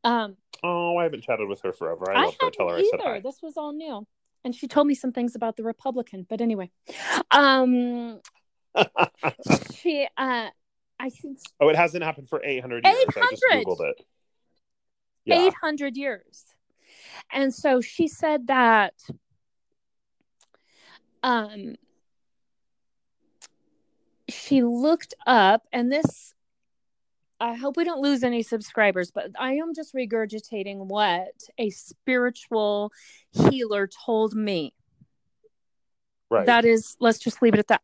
[0.02, 2.10] Um, oh, I haven't chatted with her forever.
[2.10, 2.50] I, I love her.
[2.50, 2.86] Tell her either.
[2.86, 3.20] I said hi.
[3.20, 4.06] This was all new,
[4.44, 6.26] and she told me some things about the Republican.
[6.28, 6.70] But anyway,
[7.30, 8.20] um,
[9.74, 10.48] she uh,
[10.98, 11.38] I think.
[11.60, 12.96] Oh, it hasn't happened for 800 years.
[13.08, 13.26] 800.
[13.26, 14.06] I just googled it.
[15.24, 15.46] Yeah.
[15.46, 16.44] 800 years,
[17.32, 18.94] and so she said that
[21.22, 21.76] um
[24.30, 26.34] she looked up and this
[27.40, 32.92] I hope we don't lose any subscribers, but I am just regurgitating what a spiritual
[33.32, 34.74] healer told me.
[36.30, 36.44] Right.
[36.44, 37.82] That is, let's just leave it at that.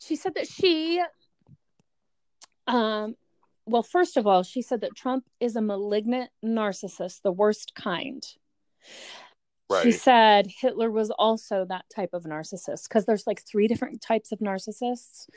[0.00, 1.00] She said that she,
[2.66, 3.14] um,
[3.64, 8.26] well, first of all, she said that Trump is a malignant narcissist, the worst kind.
[9.70, 9.84] Right.
[9.84, 14.32] She said Hitler was also that type of narcissist because there's like three different types
[14.32, 15.28] of narcissists.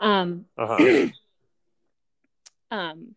[0.00, 1.08] Um, uh-huh.
[2.70, 3.14] um,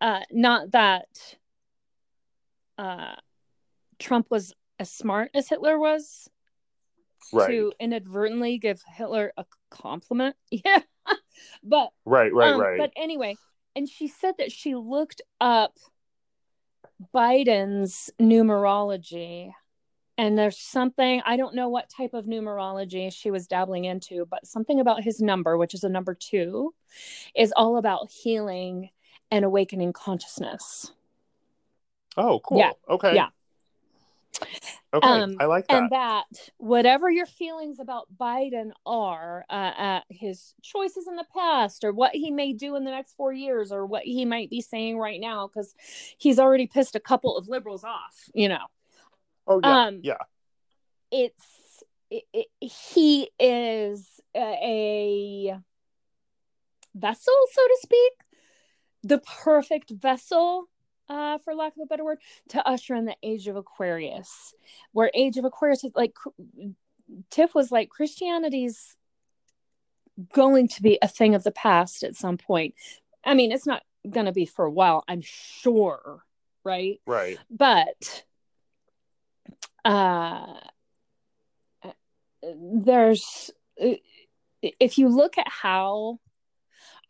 [0.00, 1.08] uh, not that
[2.76, 3.14] uh,
[3.98, 6.28] Trump was as smart as Hitler was
[7.32, 7.48] right.
[7.48, 10.36] to inadvertently give Hitler a compliment.
[10.50, 10.80] Yeah.
[11.62, 12.78] but right, right, um, right.
[12.78, 13.36] But anyway,
[13.74, 15.78] and she said that she looked up
[17.14, 19.52] Biden's numerology.
[20.18, 24.46] And there's something, I don't know what type of numerology she was dabbling into, but
[24.46, 26.74] something about his number, which is a number two,
[27.36, 28.90] is all about healing
[29.30, 30.92] and awakening consciousness.
[32.16, 32.58] Oh, cool.
[32.58, 32.72] Yeah.
[32.90, 33.14] Okay.
[33.14, 33.28] Yeah.
[34.94, 35.76] Okay, um, I like that.
[35.76, 36.24] And that
[36.56, 42.14] whatever your feelings about Biden are, uh, at his choices in the past, or what
[42.14, 45.20] he may do in the next four years, or what he might be saying right
[45.20, 45.74] now, because
[46.16, 48.64] he's already pissed a couple of liberals off, you know.
[49.48, 50.18] Oh yeah, um, yeah.
[51.10, 55.58] It's it, it, he is a
[56.94, 58.12] vessel, so to speak,
[59.02, 60.68] the perfect vessel,
[61.08, 62.18] uh, for lack of a better word,
[62.50, 64.54] to usher in the age of Aquarius,
[64.92, 66.14] where age of Aquarius is like
[67.30, 68.96] Tiff was like Christianity's
[70.32, 72.74] going to be a thing of the past at some point.
[73.24, 76.24] I mean, it's not going to be for a while, I'm sure,
[76.64, 77.00] right?
[77.06, 77.38] Right.
[77.50, 78.24] But
[79.84, 80.54] uh
[82.42, 83.50] there's
[84.62, 86.18] if you look at how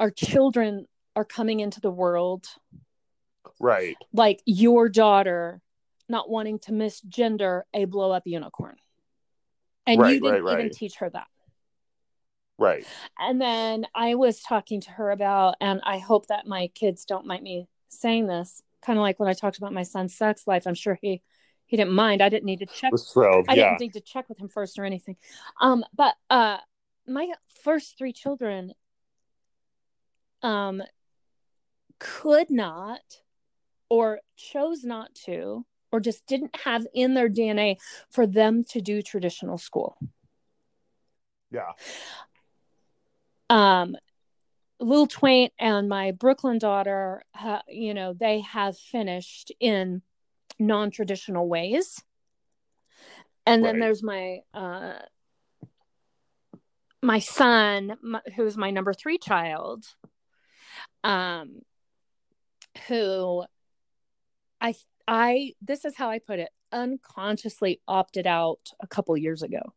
[0.01, 2.47] our children are coming into the world
[3.61, 3.97] right.
[4.13, 5.61] like your daughter
[6.09, 8.77] not wanting to misgender a blow up unicorn.
[9.87, 10.61] And Right, you didn't right, right.
[10.61, 11.27] even teach her that.
[12.59, 12.85] Right.
[13.19, 17.27] And then i was talking to her about and i hope that my kids don't
[17.27, 20.67] mind me saying this kind of like when i talked about my son's sex life
[20.67, 21.23] i'm sure he
[21.69, 24.29] he didn't mind i didn't need to check thrilled I yeah didn't need to check
[24.29, 25.17] with him first or anything.
[25.61, 26.59] Um, but uh,
[27.07, 27.33] my
[27.65, 28.75] first three children
[30.43, 30.83] um,
[31.99, 33.01] could not
[33.89, 37.77] or chose not to or just didn't have in their DNA
[38.11, 39.97] for them to do traditional school.
[41.51, 41.73] yeah
[43.49, 43.97] Um,
[44.81, 50.03] Lil Twain and my Brooklyn daughter, uh, you know, they have finished in
[50.59, 52.03] non-traditional ways.
[53.47, 53.81] And then Right.
[53.81, 54.99] there's my uh
[57.03, 59.85] my son my, who's my number 3 child
[61.05, 61.63] um
[62.89, 63.45] who
[64.61, 64.75] I
[65.07, 69.73] I this is how I put it unconsciously opted out a couple years ago.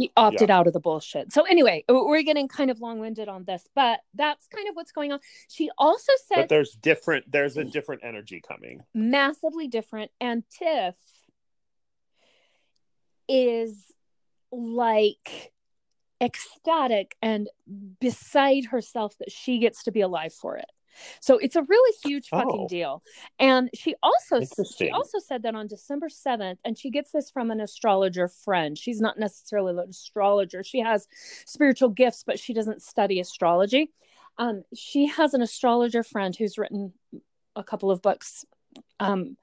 [0.00, 1.30] He opted out of the bullshit.
[1.30, 4.92] So anyway, uh, we're getting kind of long-winded on this, but that's kind of what's
[4.92, 5.20] going on.
[5.46, 10.94] She also said but there's different there's a different energy coming massively different and Tiff
[13.28, 13.92] is
[14.50, 15.52] like
[16.22, 17.50] ecstatic and
[18.00, 20.70] beside herself that she gets to be alive for it.
[21.20, 22.68] So it's a really huge fucking Oh.
[22.68, 23.02] deal.
[23.38, 24.40] And she also
[24.76, 28.76] she also said that on December 7th and she gets this from an astrologer friend.
[28.76, 30.62] She's not necessarily an astrologer.
[30.64, 31.06] She has
[31.46, 33.92] spiritual gifts but she doesn't study astrology.
[34.38, 36.92] Um she has an astrologer friend who's written
[37.56, 38.44] a couple of books
[38.98, 39.36] um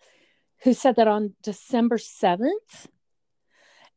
[0.63, 2.87] who said that on December 7th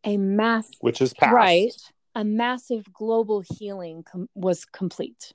[0.05, 1.73] a mass which is past right
[2.15, 5.33] a massive global healing com- was complete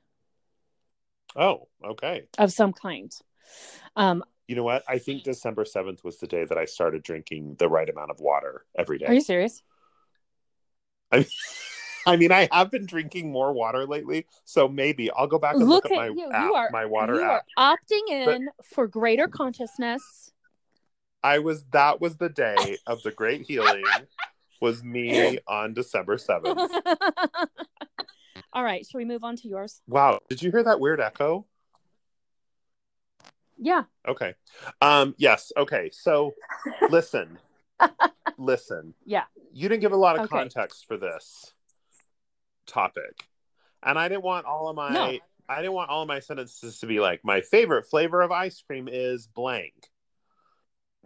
[1.35, 2.23] oh okay.
[2.37, 3.11] Of some kind.
[3.95, 4.83] Um you know what?
[4.87, 8.19] I think december 7th was the day that i started drinking the right amount of
[8.19, 9.05] water every day.
[9.07, 9.63] Are you serious?
[11.11, 11.25] I,
[12.07, 15.67] I mean i have been drinking more water lately so maybe i'll go back and
[15.67, 16.15] look, Look at my you.
[16.17, 17.45] You app, are- my water you app.
[17.57, 20.31] are opting in for greater consciousness.
[21.23, 23.83] I was that was the day of the great healing
[24.61, 26.69] was me on december 7th
[28.55, 31.45] all right should we move on to yours wow did you hear that weird echo
[33.57, 34.35] yeah Okay.
[34.81, 35.89] Um yes, okay.
[35.91, 36.35] So
[36.89, 37.39] listen.
[38.37, 38.93] listen.
[39.03, 39.23] Yeah.
[39.51, 40.29] You didn't give a lot of Okay.
[40.37, 41.53] context for this
[42.67, 43.27] topic.
[43.81, 45.19] And I didn't want all of my No.
[45.49, 48.61] I didn't want all of my sentences to be like my favorite flavor of ice
[48.61, 49.73] cream is blank.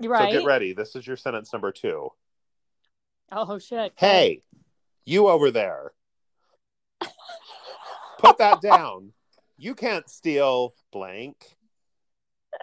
[0.02, 0.74] you're right So get ready.
[0.74, 2.10] This is your sentence number 2.
[3.32, 4.42] oh shit Hey,
[5.06, 5.94] you over there.
[8.20, 9.14] Put that down.
[9.58, 11.56] You can't steal blank.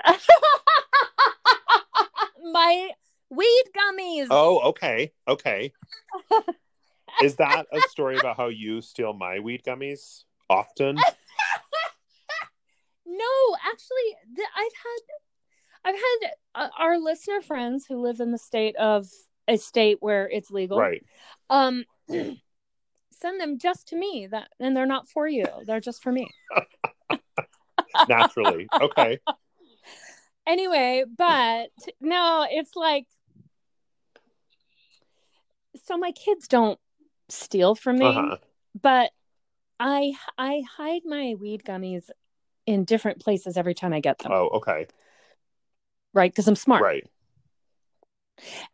[2.53, 2.91] my
[3.31, 5.13] weed gummies Oh, okay.
[5.27, 5.73] Okay.
[7.23, 10.97] Is that a story about how you steal my weed gummies often?
[13.07, 15.01] No, actually, th- I've had,
[15.85, 19.07] I've had uh, our listener friends who live in the state of
[19.49, 20.79] a state where it's legal.
[20.79, 21.03] Right.
[21.49, 21.85] Um,
[23.19, 24.27] send them just to me.
[24.31, 25.45] That and they're not for you.
[25.67, 26.29] They're just for me.
[28.09, 28.69] Naturally.
[28.81, 29.19] Okay.
[30.49, 33.07] Anyway, but no, it's like,
[35.87, 36.79] so my kids don't
[37.29, 38.37] steal from me, Uh-huh.
[38.81, 39.11] but
[39.81, 42.11] I I hide my weed gummies
[42.64, 44.31] in different places every time I get them.
[44.31, 44.87] Oh, okay.
[46.14, 46.83] Right, because I'm smart.
[46.83, 47.05] Right.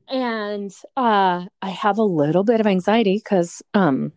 [0.08, 4.12] and uh i have a little bit of anxiety because um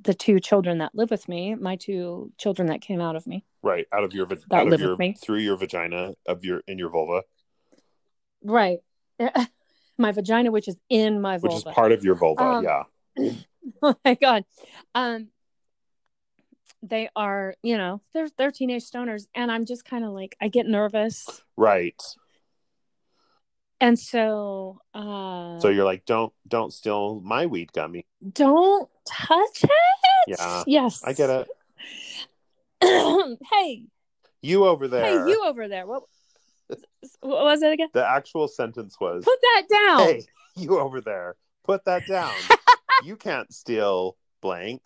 [0.00, 3.44] the two children that live with me my two children that came out of me
[3.62, 3.86] Right.
[3.92, 5.16] Out of your That out live of your with me.
[5.20, 7.22] through your vagina of your in your vulva,
[8.42, 8.78] right
[9.98, 12.42] my vagina which is in my which is part of your vulva.
[12.42, 12.82] Um, yeah.
[13.82, 14.44] oh my god
[14.94, 15.28] um
[16.82, 20.46] they are you know they're they're teenage stoners and i'm just kind of like i
[20.48, 22.00] get nervous Right.
[23.80, 28.06] And so uh So you're like, don't don't steal my weed gummy.
[28.32, 29.70] don't touch it
[30.26, 30.64] Yeah.
[30.66, 31.48] yes I get it.
[33.52, 33.84] hey,
[34.40, 35.04] You over there.
[35.04, 35.86] hey, you over there.
[35.86, 36.04] What,
[37.20, 37.88] what was it again?
[37.92, 39.98] The actual sentence was Put that down.
[40.06, 40.22] Hey,
[40.56, 41.36] you over there.
[41.64, 42.32] Put that down.
[43.04, 44.82] you can't steal blank.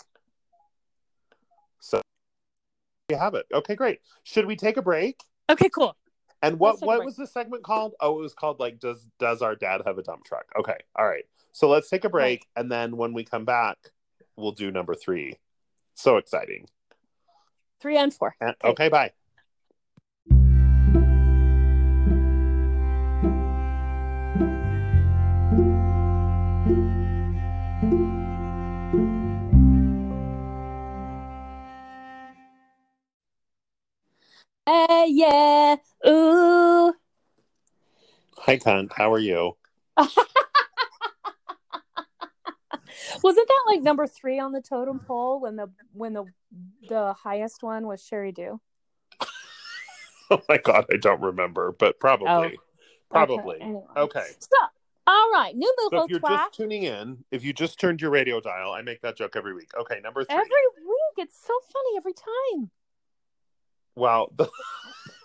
[1.81, 2.01] So
[3.09, 3.47] you have it.
[3.53, 4.01] Okay, great.
[4.25, 5.21] Should we take a break?
[5.51, 5.97] Okay, cool.
[6.43, 7.07] And what Let's take a what break.
[7.07, 7.95] was the segment called?
[8.01, 10.47] Oh, it was called like does does our dad have a dump truck?
[10.59, 10.77] Okay.
[10.97, 11.25] All right.
[11.53, 13.79] So let's take a break and then when we come back,
[14.37, 15.39] we'll do number 3.
[15.95, 16.69] So exciting.
[17.81, 18.35] Three and four.
[18.41, 18.71] And- Okay.
[18.71, 19.13] okay, bye.
[34.67, 35.77] Hey, yeah.
[36.07, 36.95] Ooh.
[38.39, 38.93] Hi cunt.
[38.97, 39.57] How are you?
[43.23, 46.25] Wasn't that like number three on the totem pole when the when the
[46.89, 48.61] the highest one was Sheri Dew?
[50.31, 52.57] Oh my god, I don't remember, but probably.
[52.57, 52.63] Oh,
[53.11, 53.57] probably.
[53.57, 53.85] Okay, anyway.
[53.99, 54.25] okay.
[54.39, 54.57] So,
[55.07, 58.41] all right, numéro So if you're just tuning in, if you just turned your radio
[58.41, 59.71] dial, I make that joke every week.
[59.79, 60.35] Okay, number three.
[60.35, 62.71] Every week, it's so funny every time.
[63.95, 64.49] Wow, the,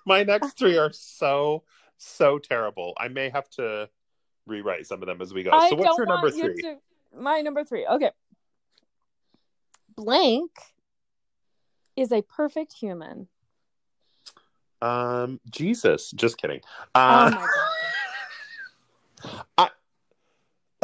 [0.08, 1.64] my next three are so
[1.98, 2.94] so terrible.
[2.98, 3.90] I may have to
[4.48, 5.52] rewrite some of them as we go.
[5.52, 6.62] I so what's your number want you three?
[6.62, 6.78] to-
[7.20, 7.86] My number three.
[7.86, 8.12] Okay.
[9.96, 10.52] Blank
[11.96, 13.28] is a perfect human.
[14.82, 16.62] Um, Jesus, just kidding.
[16.96, 17.48] oh Uh, my
[19.58, 19.72] god.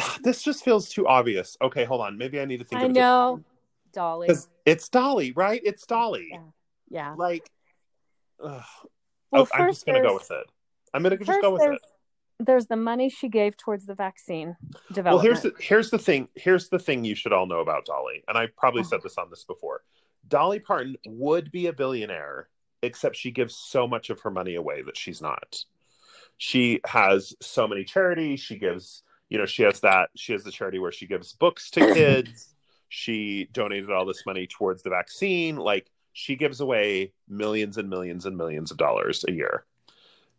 [0.24, 1.56] this just feels too obvious.
[1.62, 2.18] Okay, hold on.
[2.18, 2.82] Maybe I need to think.
[2.82, 3.44] I of know.
[3.92, 4.28] Dolly.
[4.66, 5.60] it's Dolly, right?
[5.64, 6.26] It's Dolly.
[6.32, 6.40] Yeah.
[6.90, 7.14] Yeah.
[7.16, 7.48] Like,
[8.42, 8.64] ugh.
[9.34, 10.46] Well, Oh, I'm just gonna go with it.
[10.92, 12.44] I'm gonna just go with there's, it.
[12.46, 14.56] there's the money she gave towards the vaccine
[14.92, 15.14] development.
[15.14, 16.28] Well, here's the here's the thing.
[16.34, 18.90] Here's the thing you should all know about Dolly, and I probably Uh-huh.
[18.90, 19.82] said this on this before.
[20.28, 22.48] Dolly Parton would be a billionaire,
[22.82, 25.64] except she gives so much of her money away that she's not.
[26.38, 28.40] She has so many charities.
[28.40, 30.10] She gives, you know, she has that.
[30.16, 32.54] She has the charity where she gives books to kids.
[32.88, 35.56] she donated all this money towards the vaccine.
[35.56, 39.64] Like she gives away millions and millions and millions of dollars a year.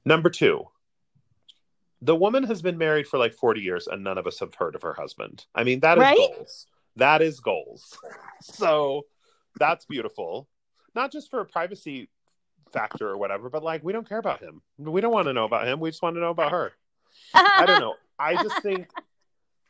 [0.06, 0.64] Number two,
[2.02, 4.74] the woman has been married for like 40 years and none of us have heard
[4.76, 5.46] of her husband.
[5.54, 6.18] I mean, that is Right?
[6.18, 6.68] goals.
[6.96, 7.98] That is goals.
[8.42, 9.06] So
[9.58, 10.48] that's beautiful.
[10.94, 12.10] Not just for a privacy
[12.72, 14.62] factor or whatever, but like we don't care about him.
[14.78, 15.80] We don't want to know about him.
[15.80, 16.74] We just want to know about her.
[17.34, 17.96] I don't know.
[18.20, 18.88] I just think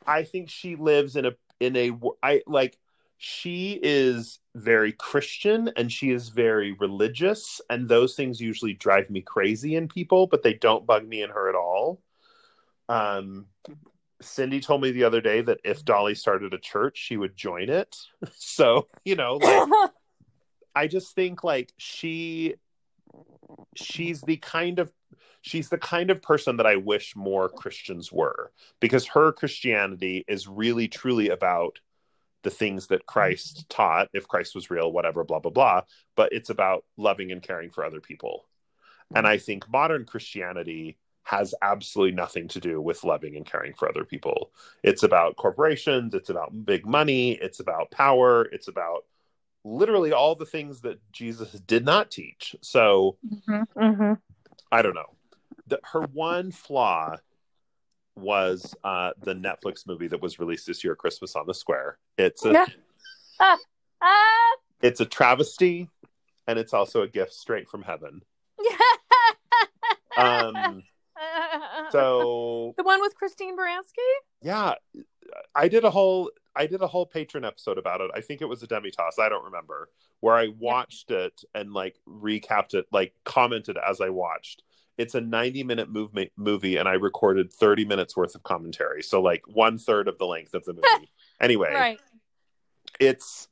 [0.06, 1.92] I think she lives in a in a
[2.22, 2.76] I like
[3.18, 9.22] she is very Christian and she is very religious and those things usually drive me
[9.22, 12.02] crazy in people, but they don't bug me in her at all.
[12.88, 13.46] Um
[14.22, 17.68] Cindy told me the other day that if Dolly started a church, she would join
[17.68, 17.96] it.
[18.38, 19.68] So, you know, like
[20.74, 22.54] I just think like she
[23.74, 24.92] she's the kind of
[25.40, 30.48] she's the kind of person that I wish more Christians were because her Christianity is
[30.48, 31.78] really truly about
[32.46, 35.82] the things that Christ taught if Christ was real whatever blah blah blah
[36.14, 38.46] but it's about loving and caring for other people.
[39.16, 43.88] And I think modern Christianity has absolutely nothing to do with loving and caring for
[43.88, 44.52] other people.
[44.84, 49.04] It's about corporations, it's about big money, it's about power, it's about
[49.64, 52.54] literally all the things that Jesus did not teach.
[52.60, 54.12] So hmm
[54.70, 55.16] I don't know.
[55.66, 57.16] The, her one flaw
[58.16, 61.98] was uh, the Netflix movie that was released this year, Christmas on the Square.
[62.18, 62.66] It's a Yeah.
[64.02, 64.56] Ah.
[64.82, 65.88] it's a travesty,
[66.46, 68.22] and it's also a gift straight from heaven.
[70.18, 70.82] Um,
[71.90, 73.92] so the one with Christine Baranski?
[74.42, 74.74] yeah,
[75.54, 78.10] I did a whole I did a whole patron episode about it.
[78.14, 79.18] I think it was a demi toss.
[79.18, 79.90] I don't remember
[80.20, 84.62] where I watched it and like recapped it, like commented as I watched.
[84.98, 89.02] It's a 90 minute movement movie, and I recorded 30 minutes worth of commentary.
[89.02, 91.10] So like one third of the length of the movie.
[91.40, 92.00] anyway, Right.
[93.00, 93.48] it's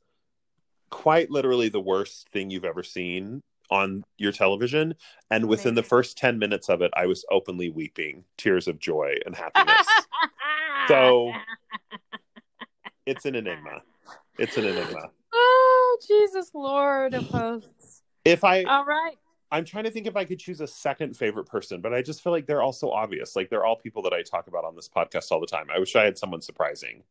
[0.89, 3.41] quite literally the worst thing you've ever seen
[3.71, 4.93] on your television
[5.31, 9.15] and within the first 10 minutes of it i was openly weeping tears of joy
[9.25, 9.87] and happiness
[10.87, 11.33] So-
[13.07, 13.81] it's an enigma
[14.37, 18.03] it's an enigma oh, Jesus Lord of hosts.
[18.23, 19.17] if i All right.
[19.51, 22.23] I'm trying to think if i could choose a second favorite person but i just
[22.23, 24.75] feel like they're all so obvious like they're all people that i talk about on
[24.75, 27.03] this podcast all the time i wish i had someone surprising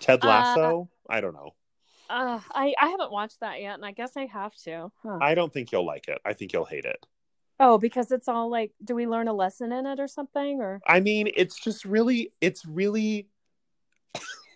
[0.00, 1.54] ted Uh, lasso i don't know
[2.10, 4.92] Uh, I, I haven't watched that yet, and I guess I have to.
[5.02, 5.18] Huh.
[5.20, 7.06] i don't think you'll like it i think you'll hate it
[7.60, 10.60] oh, because it's all like, do we learn a lesson in it or something?
[10.60, 13.28] Or I mean, it's just really, it's really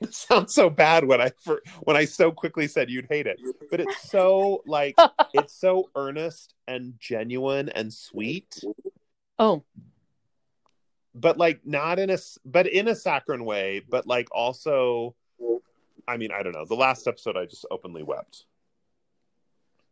[0.01, 3.41] It sounds so bad when I for, when I so quickly said you'd hate it,
[3.71, 4.95] but it's so like
[5.35, 8.63] it's so earnest and genuine and sweet,
[9.39, 9.65] Oh,
[11.15, 15.15] but like not in a but in a saccharine way, but like also,
[16.07, 16.65] I mean, I don't know.
[16.67, 18.45] The last episode, I just openly wept.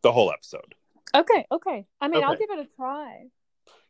[0.03, 0.75] The whole episode.
[1.15, 1.85] okay, okay.
[1.99, 3.25] I mean, I'll give it a try.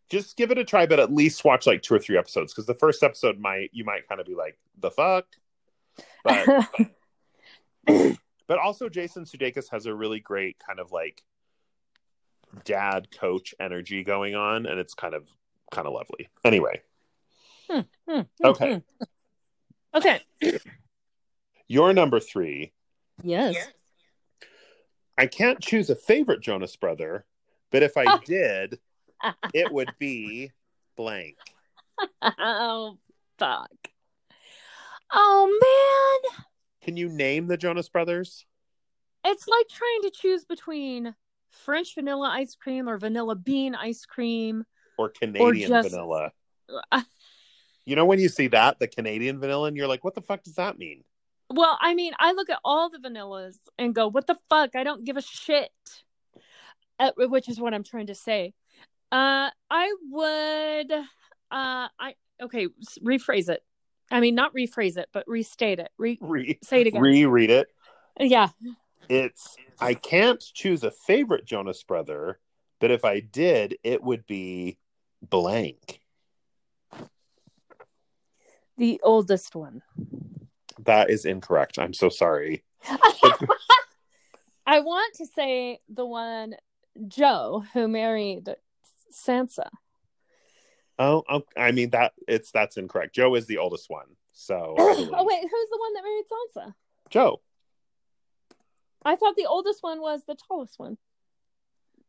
[0.10, 2.68] Just give it a try, but at least watch like two or three episodes because
[2.68, 5.26] the first episode might you might kind of be like the fuck,
[6.24, 6.70] but
[8.48, 11.24] but also Jason Sudeikis has a really great kind of like
[12.64, 15.28] dad coach energy going on, and it's kind of
[15.72, 16.30] kind of lovely.
[16.44, 16.82] Anyway,
[17.70, 18.74] Hmm, hmm, Okay.
[18.74, 19.04] hmm.
[19.98, 20.22] Okay.
[21.68, 22.74] your number three.
[23.24, 23.56] Yes.
[25.18, 27.26] I can't choose a favorite Jonas brother,
[27.72, 28.80] but if I did,
[29.54, 30.52] it would be
[30.98, 31.38] blank.
[32.22, 32.98] oh,
[33.40, 33.70] fuck.
[35.12, 36.46] Oh, man.
[36.82, 38.46] Can you name the Jonas brothers?
[39.24, 41.16] It's like trying to choose between
[41.50, 44.66] French vanilla ice cream or vanilla bean ice cream.
[44.98, 46.32] Or Canadian just- vanilla?
[47.88, 50.42] You know when you see that, the Canadian vanilla, and you're like, what the fuck
[50.42, 51.04] does that mean?
[51.52, 54.76] Well, I mean, I look at all the vanillas and go, "What the fuck?
[54.76, 55.70] I don't give a shit."
[56.98, 58.54] Uh, which is what I'm trying to say.
[59.12, 60.92] Uh, I would.
[60.92, 62.68] Uh, I okay.
[63.04, 63.64] Rephrase it.
[64.12, 65.90] I mean, not rephrase it, but restate it.
[65.98, 67.02] Re- Re- say it again.
[67.02, 67.68] reread it.
[68.20, 68.50] yeah.
[69.10, 72.40] It's I can't choose a favorite Jonas brother,
[72.80, 74.78] but if I did, it would be
[75.22, 76.02] blank.
[78.78, 79.82] The oldest one.
[80.80, 81.80] That is incorrect.
[81.80, 82.64] I'm so sorry.
[84.68, 86.56] I want to say the one
[87.08, 88.50] Joe who married
[89.14, 89.70] Sansa.
[90.98, 93.14] Oh, oh, I mean that it's that's incorrect.
[93.16, 94.08] Joe is the oldest one.
[94.32, 96.74] So oh wait, who's the one that married Sansa?
[97.10, 97.42] Joe.
[99.04, 100.98] I thought the oldest one was the tallest one.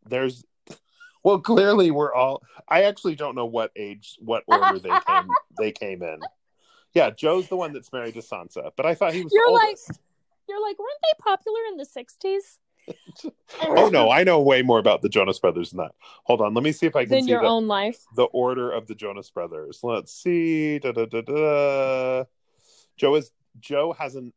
[0.09, 0.45] There's
[1.23, 2.43] well, clearly we're all.
[2.69, 5.29] I actually don't know what age, what order they came.
[5.59, 6.21] They came in.
[6.95, 9.33] Yeah, Joe's the one that's married to Sansa, but I thought he was.
[9.33, 9.79] You're like-
[10.49, 12.59] You're like, weren't they popular in the '60s?
[13.63, 15.93] Oh no, I know way more about the Jonas Brothers than that.
[16.25, 18.05] Hold on, let me see if I can In see your the, own life.
[18.15, 19.81] the order of the Jonas Brothers.
[19.83, 20.79] Let's see.
[20.79, 22.25] Da, da, da, da.
[22.97, 23.31] Joe is
[23.61, 24.33] Joe has an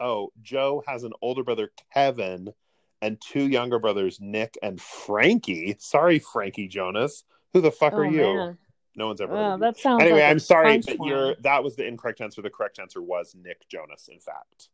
[0.00, 2.52] oh Joe has an older brother Kevin
[3.00, 5.76] and two younger brothers Nick and Frankie.
[5.78, 7.24] Sorry, Frankie Jonas.
[7.52, 8.34] Who the fuck are oh, you?
[8.36, 8.58] man.
[8.94, 9.32] No one's ever.
[9.34, 9.64] heard Wow, of you.
[9.66, 10.02] that sounds.
[10.02, 11.08] Anyway, like I'm sorry, but one.
[11.08, 12.42] you're that was the incorrect answer.
[12.42, 14.08] The correct answer was Nick Jonas.
[14.12, 14.68] In fact,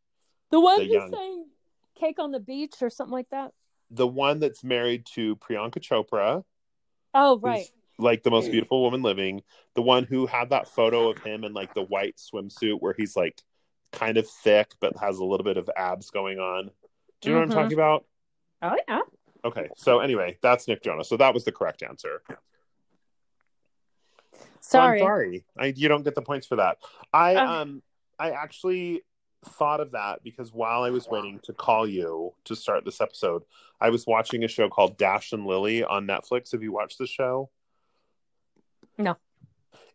[0.51, 1.45] the one the who young- sang
[1.99, 3.51] "Cake on the Beach" or something like that.
[3.91, 6.43] the one that's married to Priyanka Chopra.
[7.13, 7.65] Oh, right.
[7.97, 9.41] like the most beautiful woman living.
[9.73, 13.15] The one who had that photo of him in like the white swimsuit where he's
[13.15, 13.41] like
[13.91, 16.69] kind of thick but has a little bit of abs going on.
[17.21, 17.51] Do you know what Mhm.
[17.57, 18.05] I'm talking about?
[18.61, 19.01] Oh yeah.
[19.43, 19.69] Okay.
[19.75, 21.09] So anyway, that's Nick Jonas.
[21.09, 22.21] So that was the correct answer.
[24.61, 25.01] So Sorry.
[25.01, 25.45] I'm sorry.
[25.57, 26.77] I, you don't get the points for that.
[27.11, 27.43] I Okay.
[27.43, 27.81] um
[28.19, 29.01] I actually
[29.45, 33.43] thought of that because while I was waiting to call you to start this episode,
[33.79, 36.51] I was watching a show called Dash and Lily on Netflix.
[36.51, 37.49] Have you watched the show?
[38.97, 39.17] No.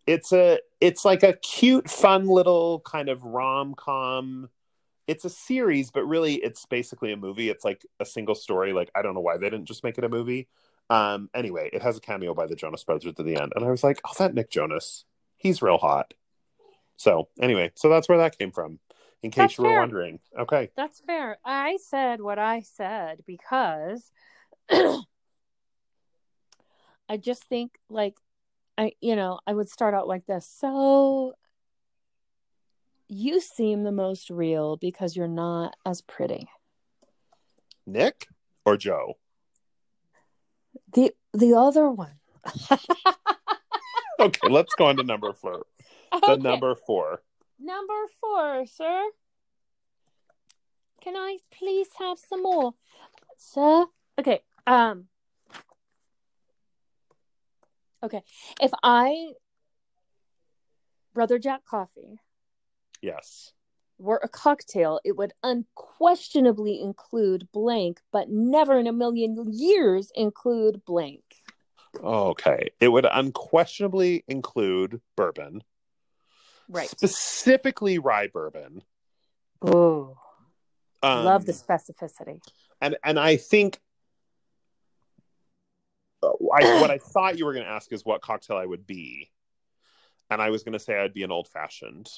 [0.06, 4.48] It's a it's like a cute, fun little kind of rom com.
[5.06, 7.50] It's a series, but really it's basically a movie.
[7.50, 8.72] It's like a single story.
[8.72, 10.48] Like I don't know why they didn't just make it a movie.
[10.90, 13.70] Um, anyway, it has a cameo by the Jonas Brothers at the end, and I
[13.70, 15.04] was like, "Oh, that Nick Jonas,
[15.36, 16.12] he's real hot."
[16.96, 18.78] So anyway, so that's where that came from.
[19.24, 19.78] In case That's you were fair.
[19.80, 21.38] wondering, okay, That's fair.
[21.42, 24.12] I said what I said because
[24.70, 25.00] I
[27.18, 28.16] just think like
[28.76, 30.46] I you know, I would start out like this.
[30.46, 31.32] So
[33.08, 36.46] you seem the most real because you're not as pretty.
[37.86, 38.28] Nick
[38.66, 39.14] or Joe?
[40.92, 42.18] The the other one.
[44.20, 45.66] Okay, let's go on to number four.
[46.24, 47.20] The number four.
[47.64, 49.10] Number four, sir.
[51.00, 52.74] Can I please have some more,
[53.38, 53.86] sir?
[54.18, 54.42] Okay.
[54.66, 55.06] Um.
[58.02, 58.22] Okay.
[58.60, 59.32] If I,
[61.14, 62.18] Brother Jack Coffee,
[63.00, 63.54] Yes.
[63.96, 70.84] were a cocktail, it would unquestionably include blank, but never in a million years include
[70.84, 71.24] blank.
[71.98, 72.68] Okay.
[72.78, 75.62] It would unquestionably include bourbon,
[76.68, 76.88] Right.
[76.88, 78.82] specifically rye bourbon.
[79.62, 80.16] Oh,
[81.02, 82.40] Um, love the specificity.
[82.80, 83.78] and and I think
[86.22, 88.86] uh, I, what I thought you were going to ask is what cocktail I would
[88.86, 89.30] be,
[90.30, 92.08] and I was going to say I'd be an old fashioned.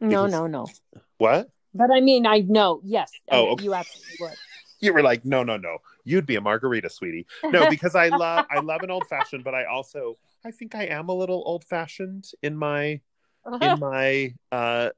[0.00, 0.66] No, no, no.
[1.18, 1.48] What?
[1.74, 2.80] But I mean, I know.
[2.84, 3.10] Yes.
[3.30, 3.64] Oh, okay.
[3.64, 4.34] you absolutely would.
[4.80, 5.78] You were like, no, no, no.
[6.04, 7.26] You'd be a margarita, sweetie.
[7.44, 10.84] No, because I love I love an old fashioned, but I also I think I
[10.84, 13.00] am a little old fashioned in my
[13.60, 14.90] in my uh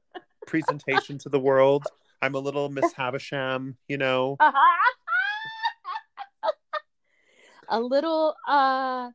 [0.47, 1.85] presentation to the world.
[2.21, 4.37] I'm a little Miss Havisham, you know.
[7.69, 9.11] a little uh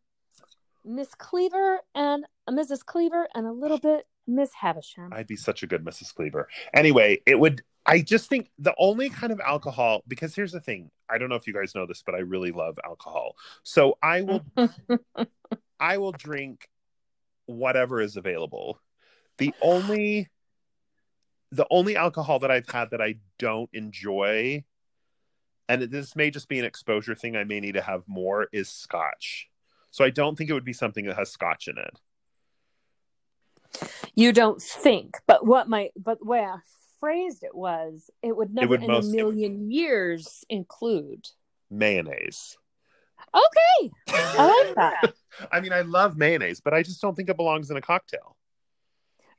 [0.85, 2.85] Miss Cleaver and a Mrs.
[2.85, 5.13] Cleaver and a little bit Miss Havisham.
[5.13, 6.15] I'd be such a good Mrs.
[6.15, 6.49] Cleaver.
[6.73, 7.63] Anyway, it would.
[7.87, 10.91] I just think the only kind of alcohol, because here's the thing.
[11.11, 13.37] I don't know if you guys know this, but I really love alcohol.
[13.63, 14.43] So I will,
[15.81, 16.67] I will drink
[17.45, 18.81] whatever is available.
[19.39, 20.29] The only,
[21.51, 24.65] the only alcohol that I've had that I don't enjoy,
[25.69, 27.37] and this may just be an exposure thing.
[27.37, 29.49] I may need to have more is Scotch.
[29.91, 32.01] So I don't think it would be something that has Scotch in it.
[34.15, 36.59] you don't think, but what my but the way I
[37.01, 41.29] phrased it was it would never would in most- a million years include.
[41.71, 42.57] Mayonnaise.
[43.35, 43.91] Okay.
[44.09, 45.15] I like that.
[45.53, 48.37] I mean, I love mayonnaise, but I just don't think it belongs in a cocktail.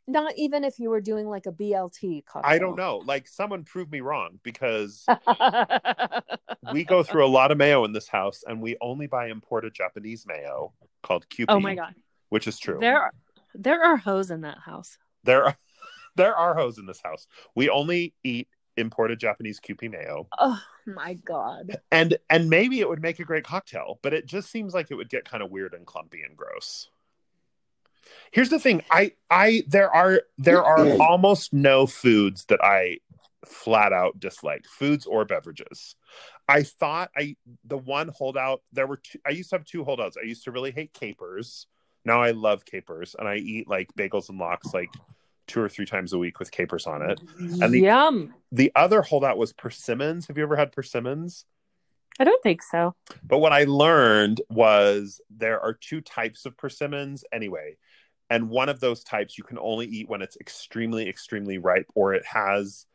[0.07, 2.51] Not even if you were doing like a BLT cocktail.
[2.51, 3.01] I don't know.
[3.05, 5.03] Like, someone proved me wrong because
[6.73, 9.73] we go through a lot of mayo in this house, and we only buy imported
[9.73, 11.45] Japanese mayo called Kewpie.
[11.49, 11.95] oh my god.
[12.29, 12.77] which is true.
[12.79, 13.13] There are
[13.53, 14.97] there are hoes in that house.
[15.23, 15.57] There are
[16.15, 17.27] there are hoes in this house.
[17.55, 18.47] We only eat
[18.77, 21.77] imported Japanese Kewpie mayo, Oh my god.
[21.91, 24.95] and and maybe it would make a great cocktail, but it just seems like it
[24.95, 26.89] would get kind of weird and clumpy and gross.
[28.31, 32.99] Here's the thing: I I there are there are almost no foods that I
[33.45, 35.95] flat out dislike, foods or beverages.
[36.47, 40.17] I thought I the one holdout there were two, I used to have two holdouts.
[40.21, 41.67] I used to really hate capers.
[42.03, 44.89] Now I love capers, and I eat like bagels and lox like
[45.47, 47.19] two or three times a week with capers on it.
[47.61, 48.33] And the- Yum.
[48.51, 50.27] The other holdout was persimmons.
[50.27, 51.45] Have you ever had persimmons?
[52.19, 52.95] I don't think so.
[53.23, 57.75] But what I learned was there are two types of persimmons anyway.
[58.29, 62.13] And one of those types you can only eat when it's extremely, extremely ripe, or
[62.13, 62.85] it has,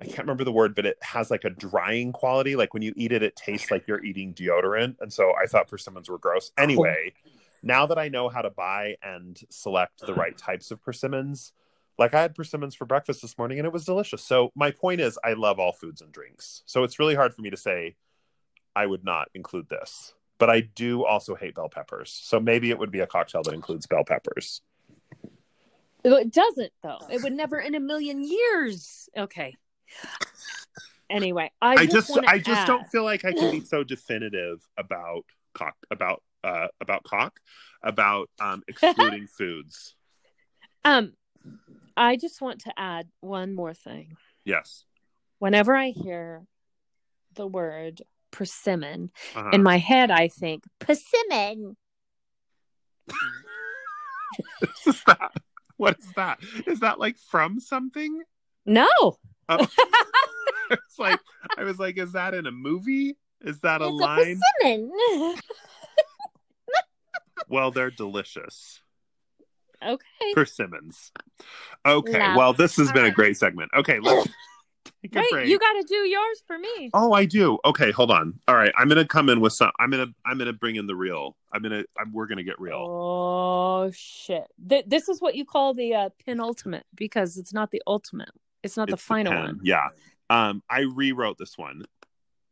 [0.00, 2.56] I can't remember the word, but it has like a drying quality.
[2.56, 4.96] Like when you eat it, it tastes like you're eating deodorant.
[5.00, 6.50] And so I thought persimmons were gross.
[6.58, 6.62] Oh.
[6.62, 7.12] Anyway,
[7.62, 11.52] now that I know how to buy and select the right types of persimmons,
[11.98, 14.24] like I had persimmons for breakfast this morning and it was delicious.
[14.24, 16.62] So my point is, I love all foods and drinks.
[16.66, 17.94] So it's really hard for me to say
[18.74, 20.14] I would not include this.
[20.38, 22.10] But I do also hate bell peppers.
[22.10, 24.60] So maybe it would be a cocktail that includes bell peppers.
[26.04, 26.98] It doesn't though.
[27.10, 29.08] It would never in a million years.
[29.16, 29.56] Okay.
[31.10, 35.24] Anyway, I, I just, I just don't feel like I can be so definitive about
[35.54, 37.38] cock about uh about cock
[37.82, 39.94] about um excluding foods.
[40.84, 41.12] Um,
[41.96, 44.16] I just want to add one more thing.
[44.44, 44.84] Yes.
[45.38, 46.46] Whenever I hear
[47.34, 49.50] the word persimmon, Uh-huh.
[49.52, 51.76] in my head I think persimmon.
[55.82, 56.38] what is that?
[56.66, 58.22] Is that like from something?
[58.64, 58.86] No,
[59.48, 59.66] Oh.
[60.70, 61.18] it's like
[61.58, 63.16] I was like, is that in a movie?
[63.40, 64.40] Is that a it's line?
[64.62, 64.92] a persimmon.
[67.48, 68.80] well, they're delicious.
[69.84, 70.32] okay.
[70.34, 71.10] Persimmons.
[71.84, 72.34] Okay.
[72.36, 73.70] Well, this has been a great segment.
[73.76, 74.28] Okay, let's
[75.02, 75.48] take Wait, break.
[75.48, 76.90] you got to do yours for me.
[76.94, 77.58] Oh, I do.
[77.64, 78.38] Okay, hold on.
[78.48, 79.70] All right, I'm gonna come in with some.
[79.78, 80.08] I'm gonna.
[80.26, 81.36] I'm gonna bring in the real.
[81.52, 81.84] I'm gonna.
[81.98, 82.86] I'm, we're gonna get real.
[82.88, 84.44] Oh shit!
[84.68, 88.30] Th- this is what you call the uh, penultimate because it's not the ultimate.
[88.62, 89.42] It's not the final pen.
[89.42, 89.60] one.
[89.62, 89.88] Yeah.
[90.30, 91.84] Um, I rewrote this one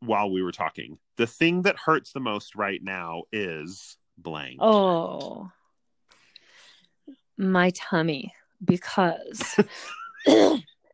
[0.00, 0.98] while we were talking.
[1.16, 4.58] The thing that hurts the most right now is blank.
[4.60, 5.50] Oh,
[7.36, 9.56] my tummy because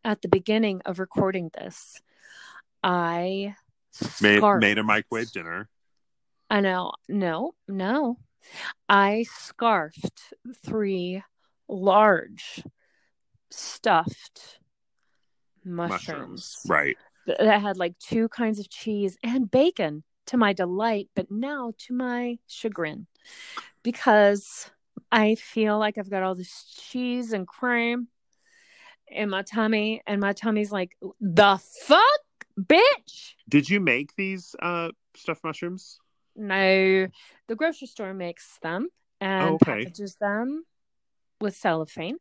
[0.07, 2.01] at the beginning of recording this,
[2.83, 3.57] I
[4.23, 5.69] made scarfed- made a microwave dinner.
[6.49, 6.93] I know.
[7.09, 8.19] No, no.
[8.89, 10.33] I scarfed
[10.65, 11.25] three
[11.69, 12.63] large
[13.51, 14.61] stuffed
[15.65, 16.97] mushrooms, Right.
[17.27, 21.93] that had like two kinds of cheese and bacon to my delight, but now to
[21.93, 23.09] my chagrin
[23.83, 24.71] because
[25.11, 28.09] I feel like I've got all this cheese and cream
[29.09, 32.21] in my tummy, and my tummy's like, the fuck,
[32.61, 33.35] bitch.
[33.49, 35.99] Did you make these uh stuffed mushrooms?
[36.35, 37.07] No,
[37.49, 38.89] the grocery store makes them
[39.21, 39.85] and Oh, okay.
[39.85, 40.65] packages them
[41.41, 42.19] with cellophane,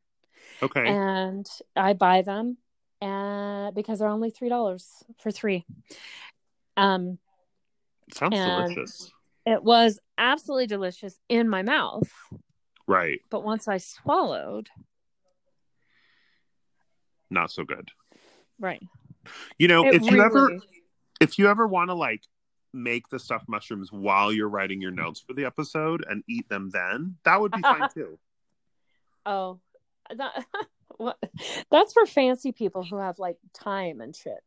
[0.61, 0.85] Okay.
[0.85, 2.57] and I buy them
[3.01, 5.65] and because they're only three dollars for three.
[6.77, 7.17] Um,
[8.13, 9.11] Sounds delicious.
[9.45, 12.11] it was absolutely delicious in my mouth,
[12.87, 13.19] Right.
[13.29, 14.69] but once I swallowed,
[17.35, 17.91] not so good.
[18.59, 18.81] Right.
[19.59, 20.57] You know, It if you ever
[21.21, 22.23] if you ever want to like
[22.73, 26.71] make the stuffed mushrooms while you're writing your notes for the episode and eat them
[26.71, 28.17] then, that would be fine too.
[29.25, 29.59] Oh,
[30.15, 30.45] that,
[30.97, 31.17] what?
[31.71, 34.39] That's for fancy people who have like time and shit.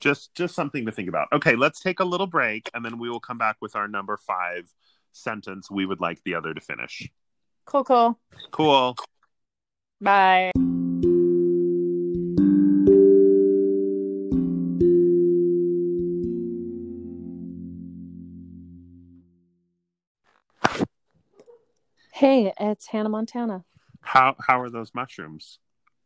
[0.00, 1.28] Just just something to think about.
[1.32, 4.16] Okay, let's take a little break and then we will come back with our number
[4.16, 4.72] 5
[5.12, 7.08] sentence we would like the other to finish.
[7.64, 8.18] Cool, cool.
[8.50, 8.96] Cool.
[10.00, 10.50] Bye.
[22.20, 23.64] Hey, it's Hannah Montana.
[24.02, 25.58] How how are those mushrooms?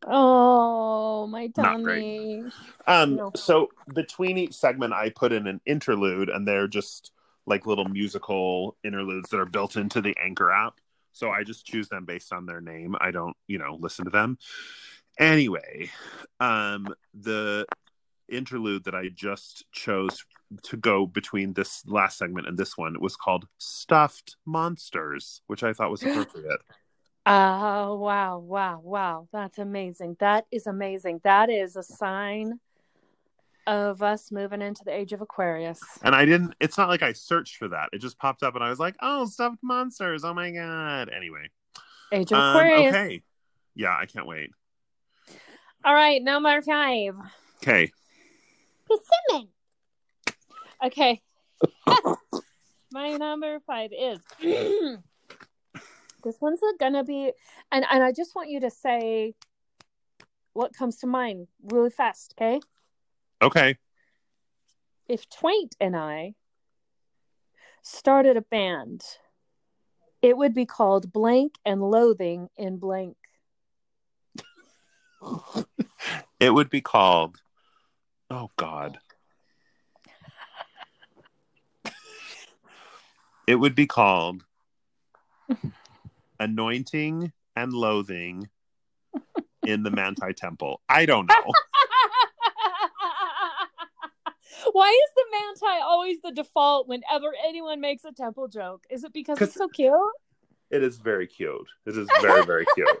[0.07, 2.03] Oh, my Not great.
[2.03, 2.43] tummy.
[2.87, 3.31] Um, No.
[3.35, 7.11] so between each segment, I put in an interlude, and they're just
[7.45, 10.79] like little musical interludes that are built into the Anchor app.
[11.11, 12.95] So I just choose them based on their name.
[13.01, 14.37] I don't, you know, listen to them.
[15.19, 15.91] Anyway,
[16.39, 17.65] um, the
[18.29, 20.23] interlude that I just chose
[20.63, 25.63] to go between this last segment and this one it was called "Stuffed Monsters," which
[25.63, 26.61] I thought was appropriate.
[27.27, 29.27] Oh, wow, wow, wow.
[29.33, 30.17] That's amazing.
[30.19, 31.21] That is amazing.
[31.23, 32.59] That is a sign
[33.65, 35.81] of us moving into the age of Aquarius.
[36.03, 37.89] And I didn't, it's not like I searched for that.
[37.93, 40.23] It just popped up and I was like, oh, stuffed monsters.
[40.23, 41.09] Oh my God.
[41.09, 41.49] Anyway.
[42.11, 42.93] Age of Um, Aquarius.
[42.93, 43.23] okay.
[43.73, 44.51] Yeah, I can't wait.
[45.83, 47.15] All right, number five.
[47.63, 47.91] Okay.
[48.87, 49.47] Persimmon.
[50.83, 51.21] Okay.
[52.91, 54.19] My number five is
[56.23, 57.31] this one's gonna be
[57.71, 59.33] and and I just want you to say
[60.53, 62.61] what comes to mind really fast, okay?
[63.41, 63.77] Okay.
[65.07, 66.35] If Twain and I
[67.81, 69.03] started a band,
[70.21, 73.17] it would be called Blank and Loathing in Blank.
[76.39, 77.37] It would be called,
[78.29, 78.99] oh God.
[83.47, 84.43] It would be called
[86.39, 88.49] Anointing and Loathing
[89.63, 90.81] in the Manti Temple.
[90.89, 91.35] I don't know.
[94.71, 98.83] Why is the manti always the default whenever anyone makes a temple joke?
[98.89, 99.93] Is it because it's so cute?
[100.71, 101.67] It is very cute.
[101.85, 102.89] It is very, very cute.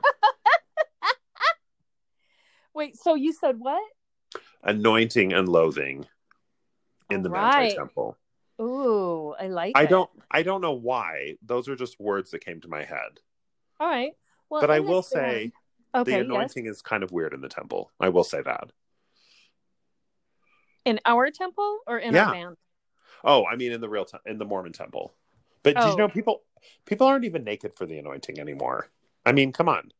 [2.73, 3.81] Wait, so you said what?
[4.63, 6.05] Anointing and Loathing
[7.09, 8.17] in the Manti Temple.
[8.61, 9.89] Ooh, I like I it.
[9.89, 11.35] don't I don't know why.
[11.41, 13.19] Those are just words that came to my head.
[13.79, 14.13] All right.
[14.49, 15.51] Well, but I will say
[15.93, 17.91] okay, the anointing is kind of weird in the temple.
[17.99, 18.71] I will say that.
[20.85, 22.27] in our temple or in Yeah.
[22.27, 22.55] our band?
[23.23, 25.15] Oh, I mean in the real te- in the Mormon temple.
[25.63, 25.89] But Oh.
[25.89, 26.43] you know people
[26.85, 28.89] people aren't even naked for the anointing anymore.
[29.25, 29.91] I mean, come on.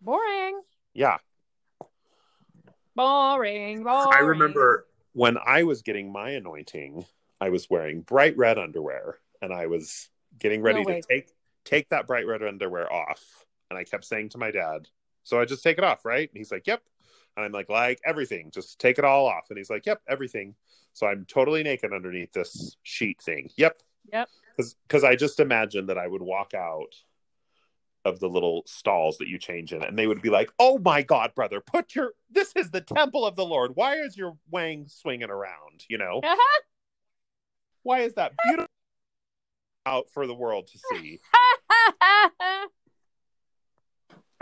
[0.00, 0.62] Boring,
[0.94, 1.18] Yeah.
[2.94, 4.08] boring, boring.
[4.12, 7.06] I remember when I was getting my anointing,
[7.40, 11.30] I was wearing bright red underwear and I was getting ready No to take
[11.64, 13.44] take that bright red underwear off.
[13.70, 14.88] And I kept saying to my dad,
[15.22, 16.82] "So I just take it off, right?" And he's like, "Yep."
[17.36, 20.54] And I'm like, "Like everything, just take it all off." And he's like, "Yep, everything."
[20.92, 23.50] So I'm totally naked underneath this sheet thing.
[23.56, 23.82] Yep.
[24.12, 24.28] Yep.
[24.56, 26.94] Because I just imagined that I would walk out
[28.04, 31.02] of the little stalls that you change in, and they would be like, "Oh my
[31.02, 33.76] God, brother, put your this is the temple of the Lord.
[33.76, 35.84] Why is your wang swinging around?
[35.88, 36.62] You know, uh-huh.
[37.82, 38.66] Why is that beautiful
[39.86, 41.20] out for the world to see?"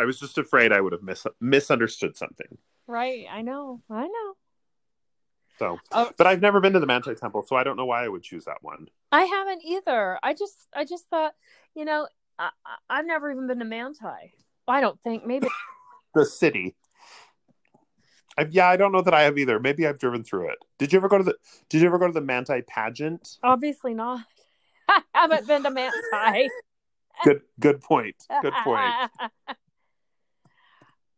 [0.01, 2.59] I was just afraid I would have mis- misunderstood something.
[2.87, 4.35] right, I know, I know.
[5.59, 6.13] So, Oh.
[6.17, 8.23] but I've never been to the Manti Temple, so I don't know why I would
[8.23, 8.87] choose that one.
[9.11, 10.17] I haven't either.
[10.23, 11.35] I just, I just thought,
[11.75, 12.07] you know,
[12.39, 14.07] I, I- I've never even been to Manti.
[14.69, 15.49] I don't think maybe.
[16.15, 16.75] The city.
[18.39, 19.59] I've, yeah, I don't know that I have either.
[19.59, 20.59] Maybe I've driven through it.
[20.79, 21.35] Did you ever go to the?
[21.69, 23.39] Did you ever go to the Manti pageant?
[23.43, 24.21] Obviously not.
[24.89, 26.51] I haven't been to Manti.
[27.25, 28.15] Good, good point.
[28.43, 28.95] Good point.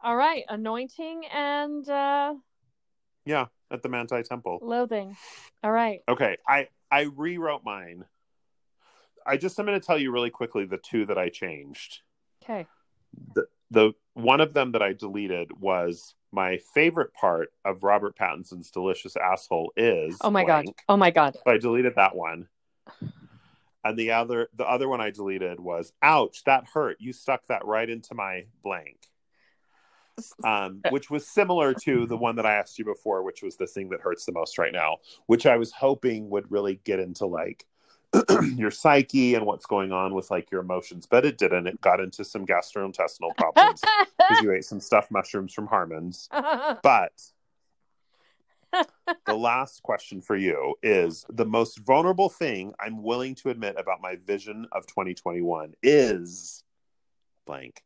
[0.02, 2.34] All right, anointing and uh,
[3.26, 4.60] Yeah, at the Manti Temple.
[4.62, 5.14] loathing.
[5.62, 6.00] All right.
[6.08, 8.06] Okay, I I rewrote mine.
[9.26, 12.00] I just I'm going to tell you really quickly the two that I changed.
[12.42, 12.66] Okay.
[13.34, 18.70] The the one of them that I deleted was my favorite part of Robert Pattinson's
[18.70, 20.16] delicious asshole is.
[20.20, 20.66] Oh my god.
[20.88, 21.34] Oh my god.
[21.34, 22.48] So I deleted that one.
[23.82, 26.98] And the other the other one I deleted was ouch, that hurt.
[27.00, 29.08] You stuck that right into my blank.
[30.44, 33.66] Um, which was similar to the one that I asked you before, which was the
[33.66, 37.24] thing that hurts the most right now, which I was hoping would really get into
[37.24, 37.64] like
[38.56, 41.66] your psyche and what's going on with like your emotions, but it didn't.
[41.66, 43.80] It got into some gastrointestinal problems
[44.18, 46.28] because you ate some stuffed mushrooms from Harmon's.
[46.82, 47.12] But
[49.26, 54.00] the last question for you is the most vulnerable thing I'm willing to admit about
[54.00, 56.62] my vision of 2021 is
[57.46, 57.82] blank.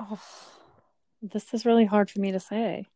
[0.00, 0.20] oh,
[1.22, 2.86] this is really hard for me to say.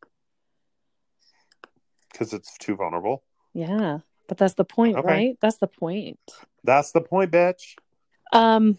[2.11, 3.23] Because it's too vulnerable.
[3.55, 5.07] Yeah, but that's the point, Okay.
[5.07, 5.39] right?
[5.41, 6.19] That's the point.
[6.65, 7.77] That's the point, bitch.
[8.33, 8.79] Um,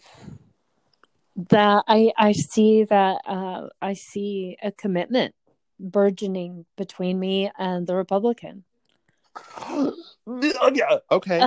[1.50, 5.34] that I I see that uh, I see a commitment
[5.80, 8.64] burgeoning between me and the Republican.
[9.62, 10.98] yeah.
[11.10, 11.42] Okay.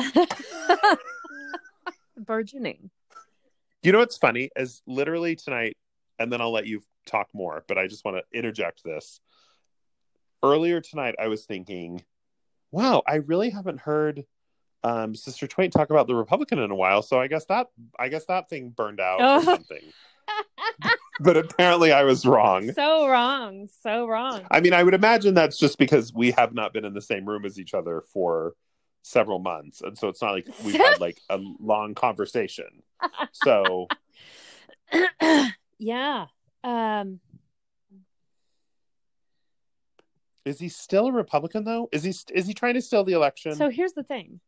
[2.18, 2.90] burgeoning.
[3.82, 5.78] You know what's funny is literally tonight,
[6.18, 9.22] and then I'll let you talk more, but I just want to interject this.
[10.44, 12.04] Earlier tonight, I was thinking,
[12.72, 14.26] wow, I really haven't heard
[14.84, 17.68] um, Sister Twain talk about the Republican in a while, so I guess that
[17.98, 19.38] I guess that thing burned out Oh.
[19.40, 19.82] or something.
[21.20, 22.72] but apparently, I was wrong.
[22.74, 24.44] so wrong, so wrong.
[24.52, 27.26] I mean, I would imagine that's just because we have not been in the same
[27.26, 28.54] room as each other for
[29.02, 32.84] several months, and so it's not like we've had like a long conversation.
[33.34, 33.88] So
[35.80, 36.28] yeah.
[36.64, 37.20] Um.
[40.46, 41.90] Is he still a Republican though?
[41.92, 43.54] Is he is he trying to steal the election?
[43.54, 44.40] So here's the thing.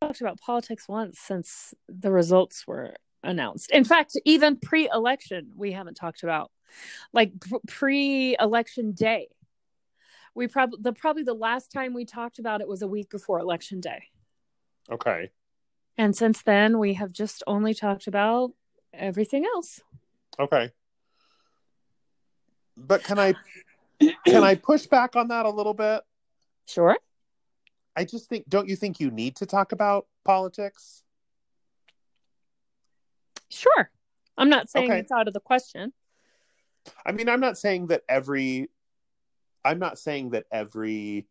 [0.00, 3.70] I talked about politics once since the results were announced.
[3.70, 6.50] In fact, even pre-election, we haven't talked about
[7.12, 7.32] like
[7.66, 9.28] pre-election day.
[10.34, 13.38] We probably the probably the last time we talked about it was a week before
[13.38, 14.04] election day.
[14.90, 15.30] okay.
[15.96, 18.50] And since then, we have just only talked about
[18.92, 19.80] everything else.
[20.40, 20.72] Okay.
[22.76, 23.34] But can I
[24.26, 26.02] can I push back on that a little bit?
[26.66, 26.96] Sure.
[27.96, 31.02] I just think don't you think you need to talk about politics?
[33.50, 33.90] Sure.
[34.36, 34.98] I'm not saying Okay.
[35.00, 35.92] it's out of the question.
[37.06, 38.68] I mean, I'm not saying that every
[39.64, 41.26] I'm not saying that every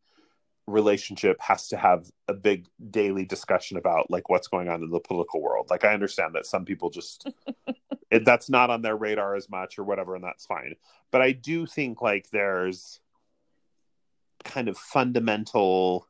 [0.68, 5.00] relationship has to have a big daily discussion about like what's going on in the
[5.00, 5.68] political world.
[5.70, 7.30] Like I understand that some people just
[8.12, 10.76] it, that's not on their radar as much or whatever and that's fine.
[11.12, 13.00] But I do think like there's
[14.44, 16.08] kind of fundamental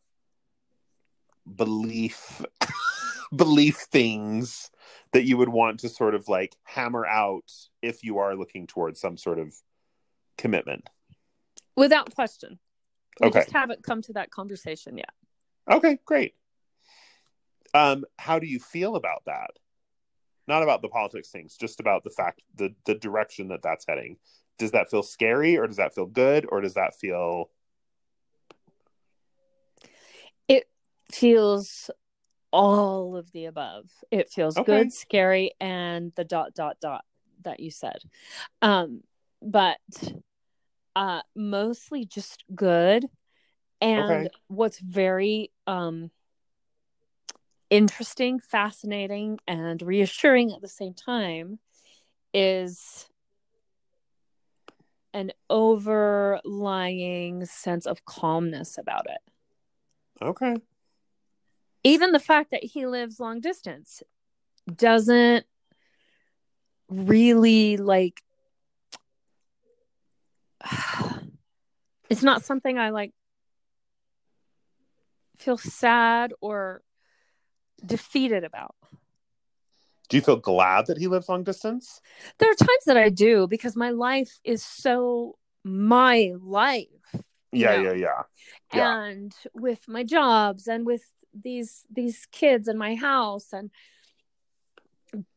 [1.55, 2.43] belief
[3.35, 4.69] belief things
[5.13, 7.51] that you would want to sort of like hammer out
[7.81, 9.53] if you are looking towards some sort of
[10.37, 10.87] commitment.
[11.75, 12.59] Without question.
[13.19, 13.39] We Okay.
[13.39, 15.11] just haven't come to that conversation yet.
[15.69, 16.35] Okay, great.
[17.73, 19.51] Um, how do you feel about that?
[20.47, 24.17] Not about the politics things, just about the fact the the direction that that's heading.
[24.59, 27.49] Does that feel scary, or does that feel good, or does that feel
[30.47, 30.67] It
[31.11, 31.89] feels
[32.51, 33.89] all of the above.
[34.11, 34.65] It feels Okay.
[34.65, 37.03] good, scary, and the dot dot dot
[37.41, 37.97] that you said.
[38.61, 39.01] Um,
[39.41, 39.79] but
[40.95, 43.07] uh mostly just good.
[43.81, 44.29] And Okay.
[44.47, 46.11] what's very um
[47.69, 51.59] interesting, fascinating, and reassuring at the same time
[52.33, 53.07] is
[55.13, 59.19] an overlying sense of calmness about it.
[60.21, 60.55] okay?
[61.83, 64.01] even the fact that he lives long distance
[64.75, 65.45] doesn't
[66.89, 68.21] really like
[72.09, 73.11] it's not something i like
[75.37, 76.81] feel sad or
[77.85, 78.75] defeated about
[80.09, 81.99] Do you feel glad that he lives long distance?
[82.39, 87.21] there are times that i do because my life is so my life you
[87.51, 87.91] Yeah, know?
[87.91, 88.21] yeah, yeah.
[88.73, 89.05] Yeah.
[89.05, 93.69] and with my jobs and with these these kids in my house and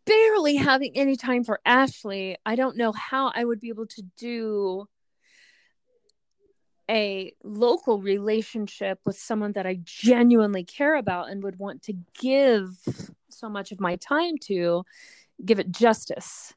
[0.06, 4.02] barely having any time for Ashley, I don't know how I would be able to
[4.16, 4.88] do
[6.90, 12.70] a local relationship with someone that I genuinely care about and would want to give
[13.28, 14.84] so much of my time to
[15.44, 16.54] give it justice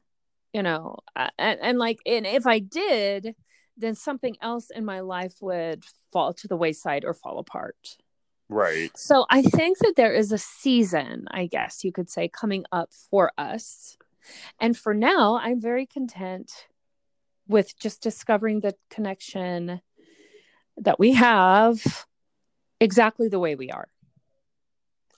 [0.52, 0.96] you know
[1.38, 3.34] and, and like and if i did
[3.76, 7.96] then something else in my life would fall to the wayside or fall apart
[8.52, 8.90] Right.
[8.96, 12.90] so I think that there is a season, I guess you could say, coming up
[13.08, 13.96] for us.
[14.58, 16.50] And for now, I'm very content
[17.46, 19.82] with just discovering the connection
[20.80, 22.06] that we have
[22.80, 23.88] exactly the way we are.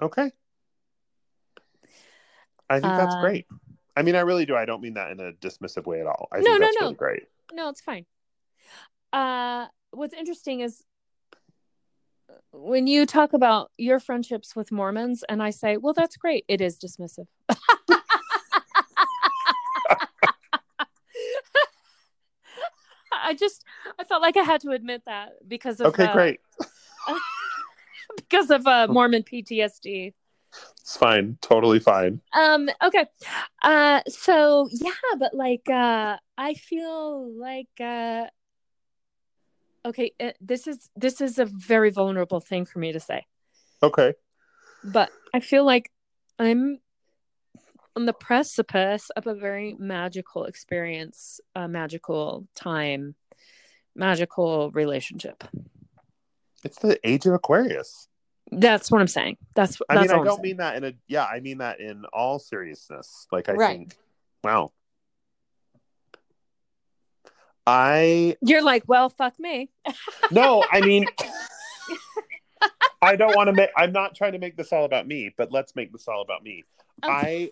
[0.01, 0.33] Okay.
[2.69, 3.47] I think that's Um, great.
[3.97, 4.57] I mean, I really do.
[4.57, 6.29] I don't mean that in a dismissive way at all.
[6.33, 6.87] I No, think no, that's no.
[6.87, 7.23] really great.
[7.53, 8.07] No, it's fine.
[9.13, 10.83] Uh, what's interesting is
[12.53, 16.45] when you talk about your friendships with Mormons, and I say, well, that's great.
[16.49, 17.27] It is dismissive.
[23.33, 23.65] I just
[23.99, 26.41] I felt like I had to admit that because of Okay, uh, great.
[28.17, 30.13] because of uh, Mormon PTSD.
[30.83, 31.39] It's fine.
[31.41, 32.21] Totally fine.
[32.35, 33.07] Um okay.
[33.63, 38.27] Uh so yeah, but like uh I feel like uh
[39.87, 43.25] okay, uh, this is this is a very vulnerable thing for me to say.
[43.83, 44.13] Okay.
[44.85, 45.91] But I feel like
[46.39, 46.81] I'm
[47.97, 53.15] on the precipice of a very magical experience, a magical time,
[53.95, 55.45] magical relationship.
[56.65, 58.09] It's the age of Aquarius.
[58.51, 59.37] That's what I'm saying.
[59.55, 60.43] That's I mean, I I'm don't saying.
[60.43, 63.27] mean that in a yeah, I mean that in all seriousness.
[63.33, 63.79] Like I Right.
[63.79, 63.97] think
[64.45, 64.73] wow.
[67.67, 69.71] I You're like, well, fuck me.
[70.31, 71.07] no, I mean
[73.03, 75.51] I don't want to make I'm not trying to make this all about me, but
[75.53, 76.65] let's make this all about me.
[77.03, 77.51] I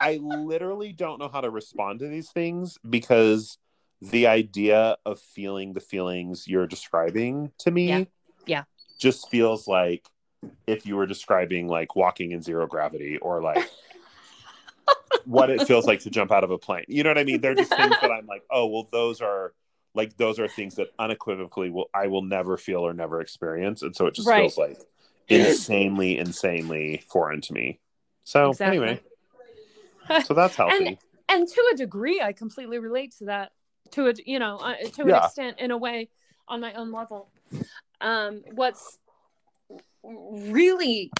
[0.00, 3.58] I literally don't know how to respond to these things because
[4.00, 8.04] the idea of feeling the feelings you're describing to me Yeah.
[8.46, 8.64] Yeah.
[8.98, 10.08] just feels like
[10.66, 13.68] if you were describing like walking in zero gravity or like
[15.24, 16.84] what it feels like to jump out of a plane.
[16.88, 17.40] You know what I mean?
[17.40, 19.52] They're just things that I'm like, oh well those are
[19.94, 23.82] like those are things that unequivocally will I will never feel or never experience.
[23.82, 24.42] And so it just Right.
[24.42, 24.78] feels like
[25.28, 27.80] insanely, insanely foreign to me.
[28.24, 28.78] So Exactly.
[28.78, 29.00] anyway.
[30.24, 30.98] So that's healthy.
[31.28, 33.52] and to a degree i completely relate to that
[33.92, 35.24] to a you know uh, to an Yeah.
[35.24, 36.08] extent in a way
[36.48, 37.28] on my own level
[38.00, 38.98] um what's
[40.02, 41.10] really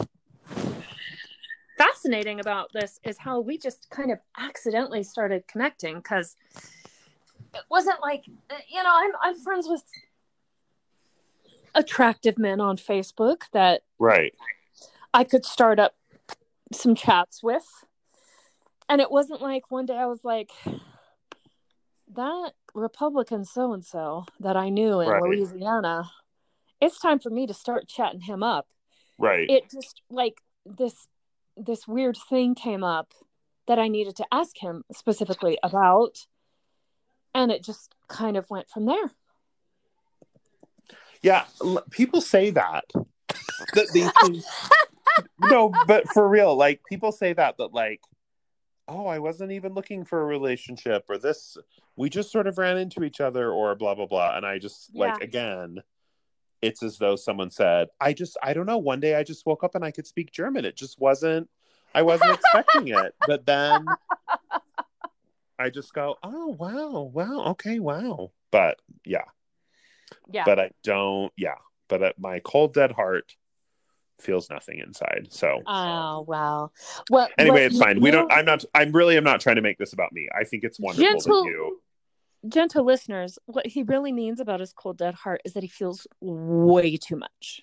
[1.76, 6.36] fascinating about this is how we just kind of accidentally started connecting because
[7.54, 9.82] it wasn't like you know i'm i'm friends with
[11.74, 14.34] attractive men on facebook that right.
[15.12, 15.94] I could start up
[16.72, 17.66] some chats with.
[18.88, 20.50] And it wasn't like one day I was like,
[22.14, 25.22] that Republican so and so that I knew in Right.
[25.22, 26.10] Louisiana,
[26.80, 28.66] it's time for me to start chatting him up.
[29.18, 29.48] Right.
[29.50, 31.06] It just like this
[31.56, 33.12] this weird thing came up
[33.66, 36.26] that I needed to ask him specifically about.
[37.34, 39.10] And it just kind of went from there.
[41.22, 41.44] yeah.
[41.62, 42.84] l- People say that.
[43.74, 44.42] that
[45.40, 48.00] no, but for real, like people say that that like,
[48.88, 51.56] oh, I wasn't even looking for a relationship or this
[51.96, 54.36] we just sort of ran into each other or blah blah blah.
[54.36, 55.78] And I just like again,
[56.62, 59.64] it's as though someone said, I just I don't know, one day I just woke
[59.64, 60.64] up and I could speak German.
[60.64, 61.48] It just wasn't
[61.94, 63.14] I wasn't expecting it.
[63.26, 63.86] But then
[65.58, 68.30] I just go, Oh wow, wow, okay, wow.
[68.50, 69.24] But yeah.
[70.32, 70.44] Yeah.
[70.44, 71.56] But I don't yeah.
[71.88, 73.34] But uh, my cold dead heart
[74.20, 75.28] feels nothing inside.
[75.30, 76.70] So Oh wow.
[77.10, 79.78] Well anyway it's fine we don't i'm not i'm really i'm not trying to make
[79.78, 81.80] this about me i think it's wonderful Gentle- that you
[82.48, 86.06] gentle listeners, what he really means about his cold dead heart is that he feels
[86.20, 87.62] way too much.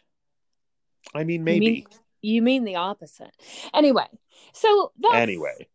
[1.14, 1.86] i mean You maybe mean,
[2.22, 3.32] you mean the opposite.
[3.74, 4.08] Anyway,
[4.54, 5.68] so that's anyway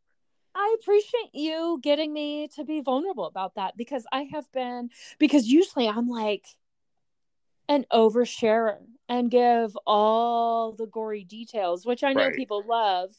[0.52, 5.46] I appreciate you getting me to be vulnerable about that because I have been because
[5.46, 6.44] usually I'm like
[7.70, 8.78] an oversharer
[9.08, 12.36] and give all the gory details, which I know Right.
[12.36, 13.12] people love.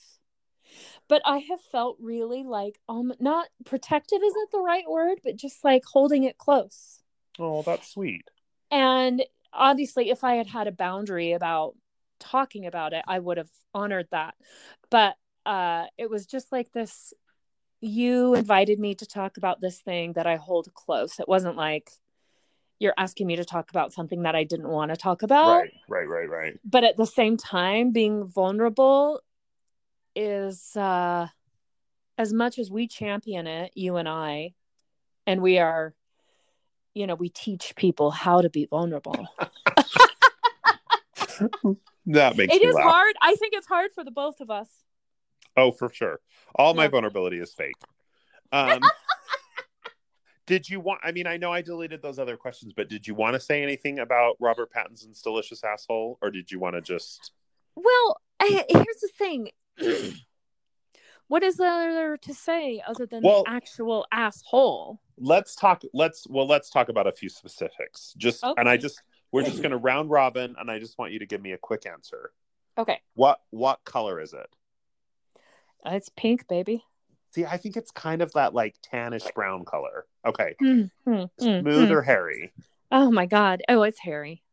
[1.07, 5.63] But I have felt really like um not protective isn't the right word, but just
[5.63, 7.01] like holding it close.
[7.39, 8.23] oh that's sweet
[8.69, 9.23] And
[9.53, 11.75] obviously, if I had had a boundary about
[12.19, 14.35] talking about it, I would have honored that.
[14.89, 15.15] But
[15.45, 17.13] uh, it was just like this
[17.81, 21.19] you invited me to talk about this thing that I hold close.
[21.19, 21.91] It wasn't like
[22.81, 25.59] you're asking me to talk about something that I didn't want to talk about.
[25.59, 29.21] right right right right But at the same time, being vulnerable
[30.15, 31.27] is uh,
[32.17, 34.53] as much as we champion it, you and I,
[35.27, 35.93] and we are,
[36.95, 39.27] you know, we teach people how to be vulnerable.
[42.07, 43.15] that makes It is laugh hard.
[43.21, 44.67] I think it's hard for the both of us.
[45.55, 46.19] oh for sure
[46.55, 47.75] all my vulnerability is fake
[48.53, 48.79] um
[50.45, 53.13] did you want i mean i know i deleted those other questions but did you
[53.13, 57.31] want to say anything about robert pattinson's delicious asshole or did you want to just
[57.75, 59.49] Well, I, here's the thing.
[61.27, 64.99] what is there to say other than Well- the actual asshole?
[65.17, 69.43] let's talk let's well let's talk about a few specifics just and i just we're
[69.43, 71.85] just going to round robin and i just want you to give me a quick
[71.85, 72.31] answer
[72.77, 74.47] Okay, what what color is it
[75.85, 76.83] Uh, it's pink, baby.
[77.31, 81.59] See i think it's kind of that like tannish brown color okay Mm, mm, mm,
[81.61, 81.91] smooth mm.
[81.91, 82.51] or hairy
[82.93, 83.61] Oh my god.
[83.69, 84.43] Oh, it's hairy.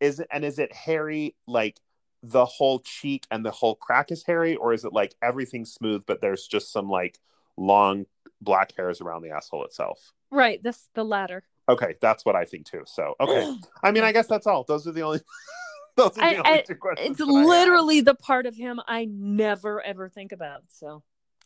[0.00, 1.80] is it and is it hairy like
[2.22, 6.02] the whole cheek and the whole crack is hairy, or is it like everything smooth,
[6.06, 7.18] but there's just some like
[7.56, 8.06] long
[8.40, 10.12] black hairs around the asshole itself?
[10.30, 10.62] Right.
[10.62, 11.42] This the latter.
[11.68, 12.82] Okay, that's what I think too.
[12.86, 13.52] So okay,
[13.82, 14.62] I mean, I guess that's all.
[14.62, 15.20] Those are the only.
[15.96, 17.10] those are the I- only I- two questions.
[17.10, 17.46] It's that I have.
[17.48, 20.62] literally the part of him I never ever think about.
[20.68, 21.02] So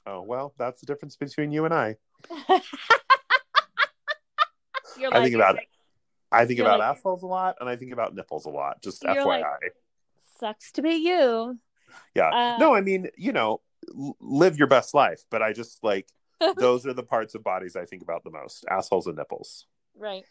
[0.07, 1.97] Oh well, that's the difference between you and I.
[5.13, 5.69] I think about like,
[6.31, 8.83] I think about like- assholes a lot, and I think about nipples a lot.
[8.83, 9.25] Just FYI.
[9.25, 9.45] like-
[10.39, 11.59] sucks to be you.
[12.15, 12.29] yeah.
[12.29, 13.61] uh, no, I mean, you know,
[14.21, 15.23] live your best life.
[15.31, 16.09] But I just like
[16.57, 19.67] those are the parts of bodies I think about the most: assholes and nipples
[19.97, 20.25] Right.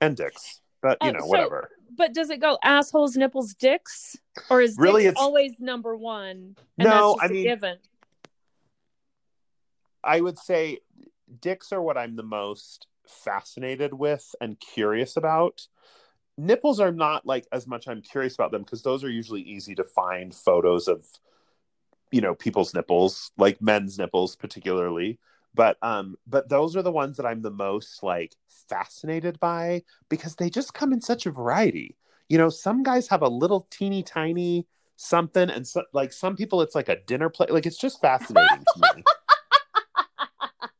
[0.00, 0.60] and dicks.
[0.80, 1.70] But you Uh, know, so- whatever.
[1.96, 4.16] But does it go assholes, nipples, dicks?
[4.50, 6.54] Or is Really, it's- always number one?
[6.76, 7.78] No, that's just I a mean- given.
[10.02, 10.80] I would say
[11.40, 15.66] dicks are what I'm the most fascinated with and curious about.
[16.36, 19.74] Nipples are not like as much I'm curious about them because those are usually easy
[19.74, 21.04] to find photos of
[22.12, 25.18] you know people's nipples, like men's nipples particularly.
[25.54, 28.36] But um but those are the ones that I'm the most like
[28.68, 31.96] fascinated by because they just come in such a variety.
[32.28, 34.66] You know, some guys have a little teeny tiny
[35.00, 38.64] something and so, like some people it's like a dinner plate like it's just fascinating
[38.74, 39.04] to me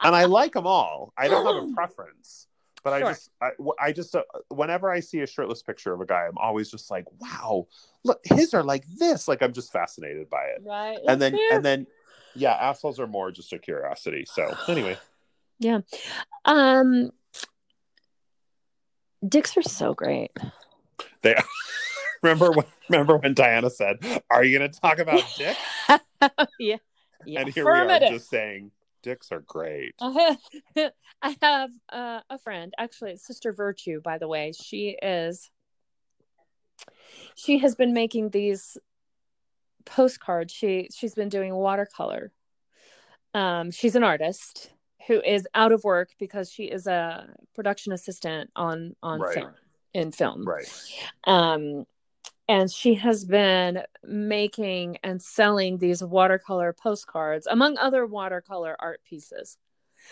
[0.09, 1.12] and I like them all.
[1.16, 2.47] I don't have a preference,
[2.82, 6.06] but I just, I, I just, uh, whenever I see a shirtless picture of a
[6.06, 7.66] guy, I'm always just like, wow,
[8.05, 9.28] look, his are like this.
[9.28, 10.62] Like I'm just fascinated by it.
[10.64, 10.98] Right.
[11.06, 11.56] And then, Fair.
[11.56, 11.86] and then,
[12.35, 14.24] yeah, assholes are more just a curiosity.
[14.26, 14.97] So anyway,
[15.60, 15.80] Yeah.
[16.44, 17.10] um
[19.26, 20.30] dicks are so great.
[21.22, 21.44] they are.
[22.22, 23.98] remember when, remember when Diana said,
[24.30, 25.59] "Are you going to talk about dicks?"
[26.59, 26.76] yeah.
[27.26, 27.40] Yeah.
[27.40, 28.70] and here we are just saying,
[29.02, 34.52] "Dicks are great." I have uh, a friend, actually, it's Sister Virtue, by the way.
[34.52, 35.50] She is,
[37.34, 38.78] she has been making these
[39.84, 40.52] postcards.
[40.52, 42.32] She she's been doing watercolor.
[43.34, 44.70] Um, she's an artist
[45.06, 49.34] who is out of work because she is a production assistant on on Right.
[49.34, 49.54] film
[49.94, 50.44] in film.
[50.46, 50.70] Right.
[51.24, 51.86] Um,
[52.48, 59.58] and she has been making and selling these watercolor postcards, among other watercolor art pieces.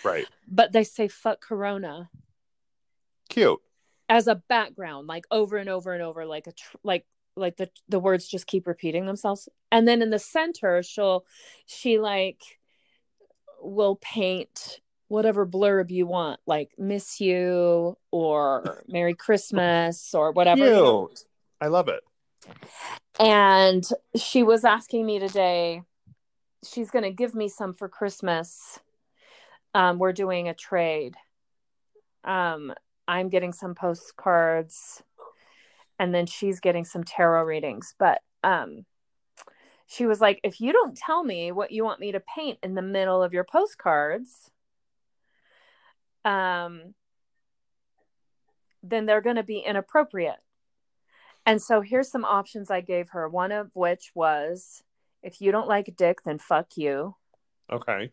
[0.04, 0.26] Right.
[0.46, 2.10] But they say "fuck Corona"
[3.28, 3.60] Cute.
[4.08, 7.06] as a background, like over and over and over, like a tr- like
[7.36, 9.48] like the the words just keep repeating themselves.
[9.72, 11.24] And then in the center, she'll
[11.66, 12.42] she like
[13.62, 20.66] will paint whatever blurb you want, like "miss you" or "Merry Christmas" or whatever.
[20.66, 21.24] Cute.
[21.60, 22.02] I love it.
[23.18, 25.82] And she was asking me today
[26.64, 28.80] she's going to give me some for christmas.
[29.74, 31.16] Um, we're doing a trade.
[32.24, 32.72] Um,
[33.08, 35.02] i'm getting some postcards
[35.98, 37.94] and then she's getting some tarot readings.
[37.98, 38.84] But um,
[39.86, 42.74] she was like if you don't tell me what you want me to paint in
[42.74, 44.50] the middle of your postcards
[46.24, 46.94] um,
[48.82, 50.40] then they're going to be inappropriate
[51.46, 53.28] and so here's some options I gave her.
[53.28, 54.82] One of which was
[55.22, 57.14] if you don't like dick, then fuck you.
[57.72, 58.10] Okay.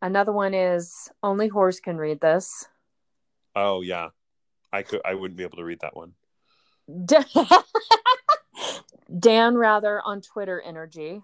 [0.00, 2.66] Another one is only whores can read this.
[3.54, 4.08] Oh yeah.
[4.72, 5.02] I could.
[5.04, 6.14] I wouldn't be able to read that one.
[9.18, 11.22] Dan Rather on Twitter energy.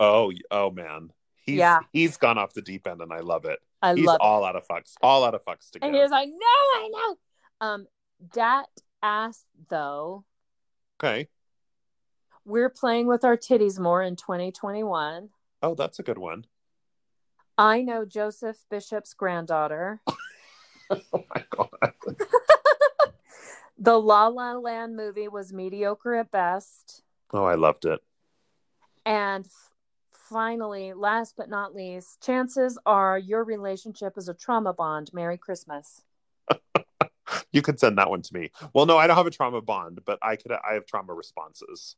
[0.00, 1.10] Oh, oh man,
[1.46, 1.80] he's Yeah.
[1.92, 3.60] he's gone off the deep end, and I love it.
[3.80, 4.20] I he's love it.
[4.24, 5.98] all out of fucks, all out of fucks to And go.
[5.98, 7.16] he was like, no, I know.
[7.66, 7.86] Um,
[8.32, 8.66] dat
[9.04, 10.24] ass though.
[10.98, 11.28] Okay.
[12.44, 15.28] We're playing with our titties more in 2021.
[15.62, 16.46] Oh, that's a good one.
[17.56, 20.00] I know Joseph Bishop's granddaughter.
[20.90, 21.92] oh my god.
[23.76, 27.02] The La La Land movie was mediocre at best.
[27.32, 28.00] Oh, I loved it.
[29.04, 29.74] And f-
[30.12, 35.10] finally, last but not least, chances are your relationship is a trauma bond.
[35.12, 36.02] Merry Christmas.
[37.54, 38.50] You could send that one to me.
[38.74, 40.50] Well, no, I don't have a trauma bond, but I could.
[40.50, 41.94] I have trauma responses.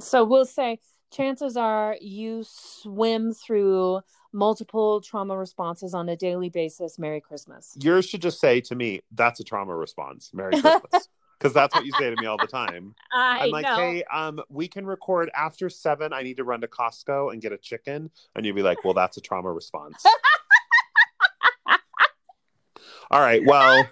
[0.00, 0.80] So we'll say
[1.12, 4.00] chances are you swim through
[4.32, 6.98] multiple trauma responses on a daily basis.
[6.98, 7.76] Merry Christmas.
[7.80, 11.08] Yours should just say to me, "That's a trauma response." Merry Christmas,
[11.38, 12.96] because that's what you say to me all the time.
[13.12, 13.76] I I'm like, know.
[13.76, 16.12] hey, um, we can record after seven.
[16.12, 18.94] I need to run to Costco and get a chicken, and you'd be like, well,
[18.94, 20.04] that's a trauma response.
[23.08, 23.44] All right.
[23.44, 23.86] Well,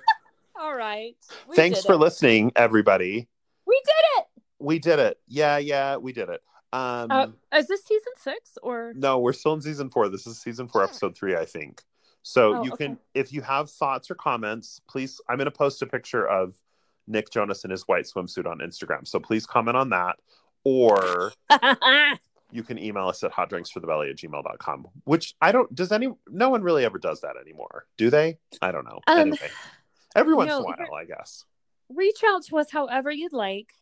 [0.59, 1.17] All right.
[1.49, 1.99] We thanks for it.
[1.99, 3.29] listening, everybody.
[3.67, 4.27] We did it.
[4.59, 5.19] We did it.
[5.27, 6.43] Yeah, yeah, we did it.
[6.73, 7.27] Um, Uh,
[7.57, 8.93] is this season six or?
[8.97, 10.09] no, we're still in season four.
[10.09, 11.83] This is season four, episode three, I think.
[12.23, 15.21] So Oh, you can, if you have thoughts or comments, please.
[15.29, 16.55] I'm going to post a picture of
[17.07, 19.07] Nick Jonas in his white swimsuit on Instagram.
[19.07, 20.17] So please comment on that.
[20.65, 21.33] Or
[22.51, 26.63] you can email us at hotdrinksforthebelly at gmail.com, which I don't, does any, no one
[26.63, 27.85] really ever does that anymore.
[27.99, 28.39] Do they?
[28.63, 29.01] I don't know.
[29.07, 29.51] Um, anyway,
[30.15, 31.45] every once no, in a while, I guess.
[31.89, 33.73] Reach out to us however you'd like.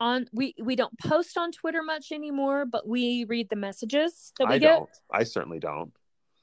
[0.00, 4.48] On we we don't post on Twitter much anymore, but we read the messages that
[4.48, 4.76] we I get.
[4.76, 4.90] don't.
[5.10, 5.92] I certainly don't.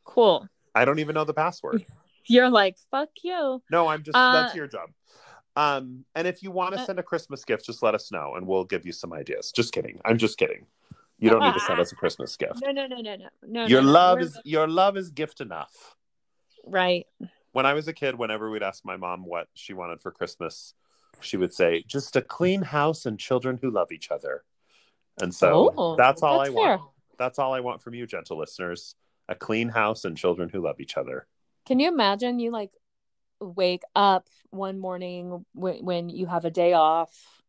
[0.06, 0.48] Cool.
[0.74, 1.86] I don't even know the password.
[2.26, 3.62] You're like fuck you.
[3.70, 4.90] No, I'm just, Uh, that's your job.
[5.58, 8.36] Um, and if you want to uh, send a Christmas gift, just let us know
[8.36, 9.52] and we'll give you some ideas.
[9.52, 10.00] Just kidding.
[10.06, 10.66] I'm just kidding.
[11.20, 12.62] You don't need to send us a Christmas gift.
[12.64, 13.66] No no no no no no.
[13.68, 15.96] Your no, love is your love is gift enough.
[16.66, 17.06] right.
[17.52, 20.74] When I was a kid, whenever we'd ask my mom what she wanted for Christmas,
[21.20, 24.44] she would say, "Just a clean house and children who love each other."
[25.20, 26.78] And so Oh, that's all that's I fair.
[26.78, 26.92] want.
[27.18, 28.96] That's all I want from you, gentle listeners:
[29.28, 31.28] a clean house and children who love each other.
[31.66, 32.72] Can you imagine you like
[33.40, 37.42] wake up one morning when, when you have a day off?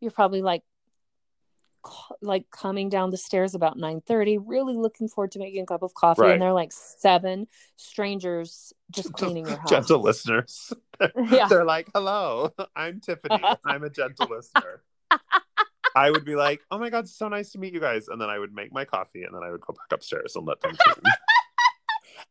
[0.00, 0.62] You're probably like
[2.20, 5.94] like coming down the stairs about 9:30, really looking forward to making a cup of
[5.94, 6.32] coffee Right.
[6.32, 7.46] and they're like seven
[7.76, 9.70] strangers just cleaning your house.
[9.70, 10.72] Gentle listeners.
[11.30, 11.48] Yeah.
[11.48, 13.42] They're like, hello, I'm Tiffany.
[13.64, 14.82] I'm a gentle listener.
[15.96, 18.08] I would be like, oh my God, so nice to meet you guys.
[18.08, 20.46] And then I would make my coffee and then I would go back upstairs and
[20.46, 21.12] let them clean.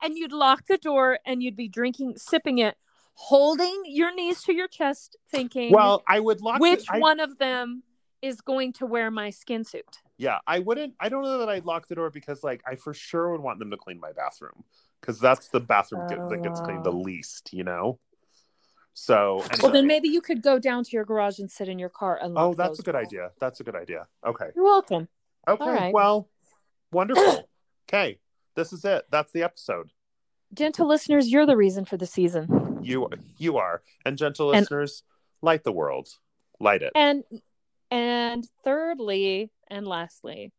[0.03, 2.77] And you'd lock the door and you'd be drinking sipping it
[3.13, 7.19] holding your knees to your chest thinking well, I would lock which the, I, one
[7.19, 7.83] of them
[8.21, 9.97] is going to wear my skin suit.
[10.17, 10.93] Yeah, I wouldn't.
[10.99, 13.59] I don't know that I'd lock the door because, like, I for sure would want
[13.59, 14.63] them to clean my bathroom
[14.99, 16.99] because that's the bathroom get, that gets cleaned the Oh.
[16.99, 17.99] least, you know.
[18.93, 21.87] So, Well, then maybe you could go down to your garage and sit in your
[21.89, 22.37] car and.
[22.37, 23.07] oh, that's a good doors.
[23.07, 23.31] idea.
[23.39, 24.07] That's a good idea.
[24.25, 24.49] Okay.
[24.55, 25.07] You're welcome.
[25.47, 25.65] Okay.
[25.69, 25.93] right.
[25.93, 26.27] Well,
[26.91, 27.47] wonderful.
[27.87, 28.19] okay,
[28.55, 29.05] this is it.
[29.09, 29.91] That's the episode.
[30.53, 32.79] Gentle listeners, you're the reason for the season.
[32.81, 35.03] You you are, and gentle And- listeners,
[35.41, 36.09] light the world,
[36.59, 36.91] light it.
[36.95, 37.23] And
[37.91, 40.51] and thirdly and lastly,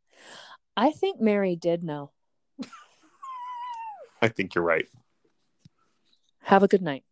[0.76, 2.12] I think Mary did know.
[4.22, 4.86] I think you're right.
[6.40, 7.04] Have a good night.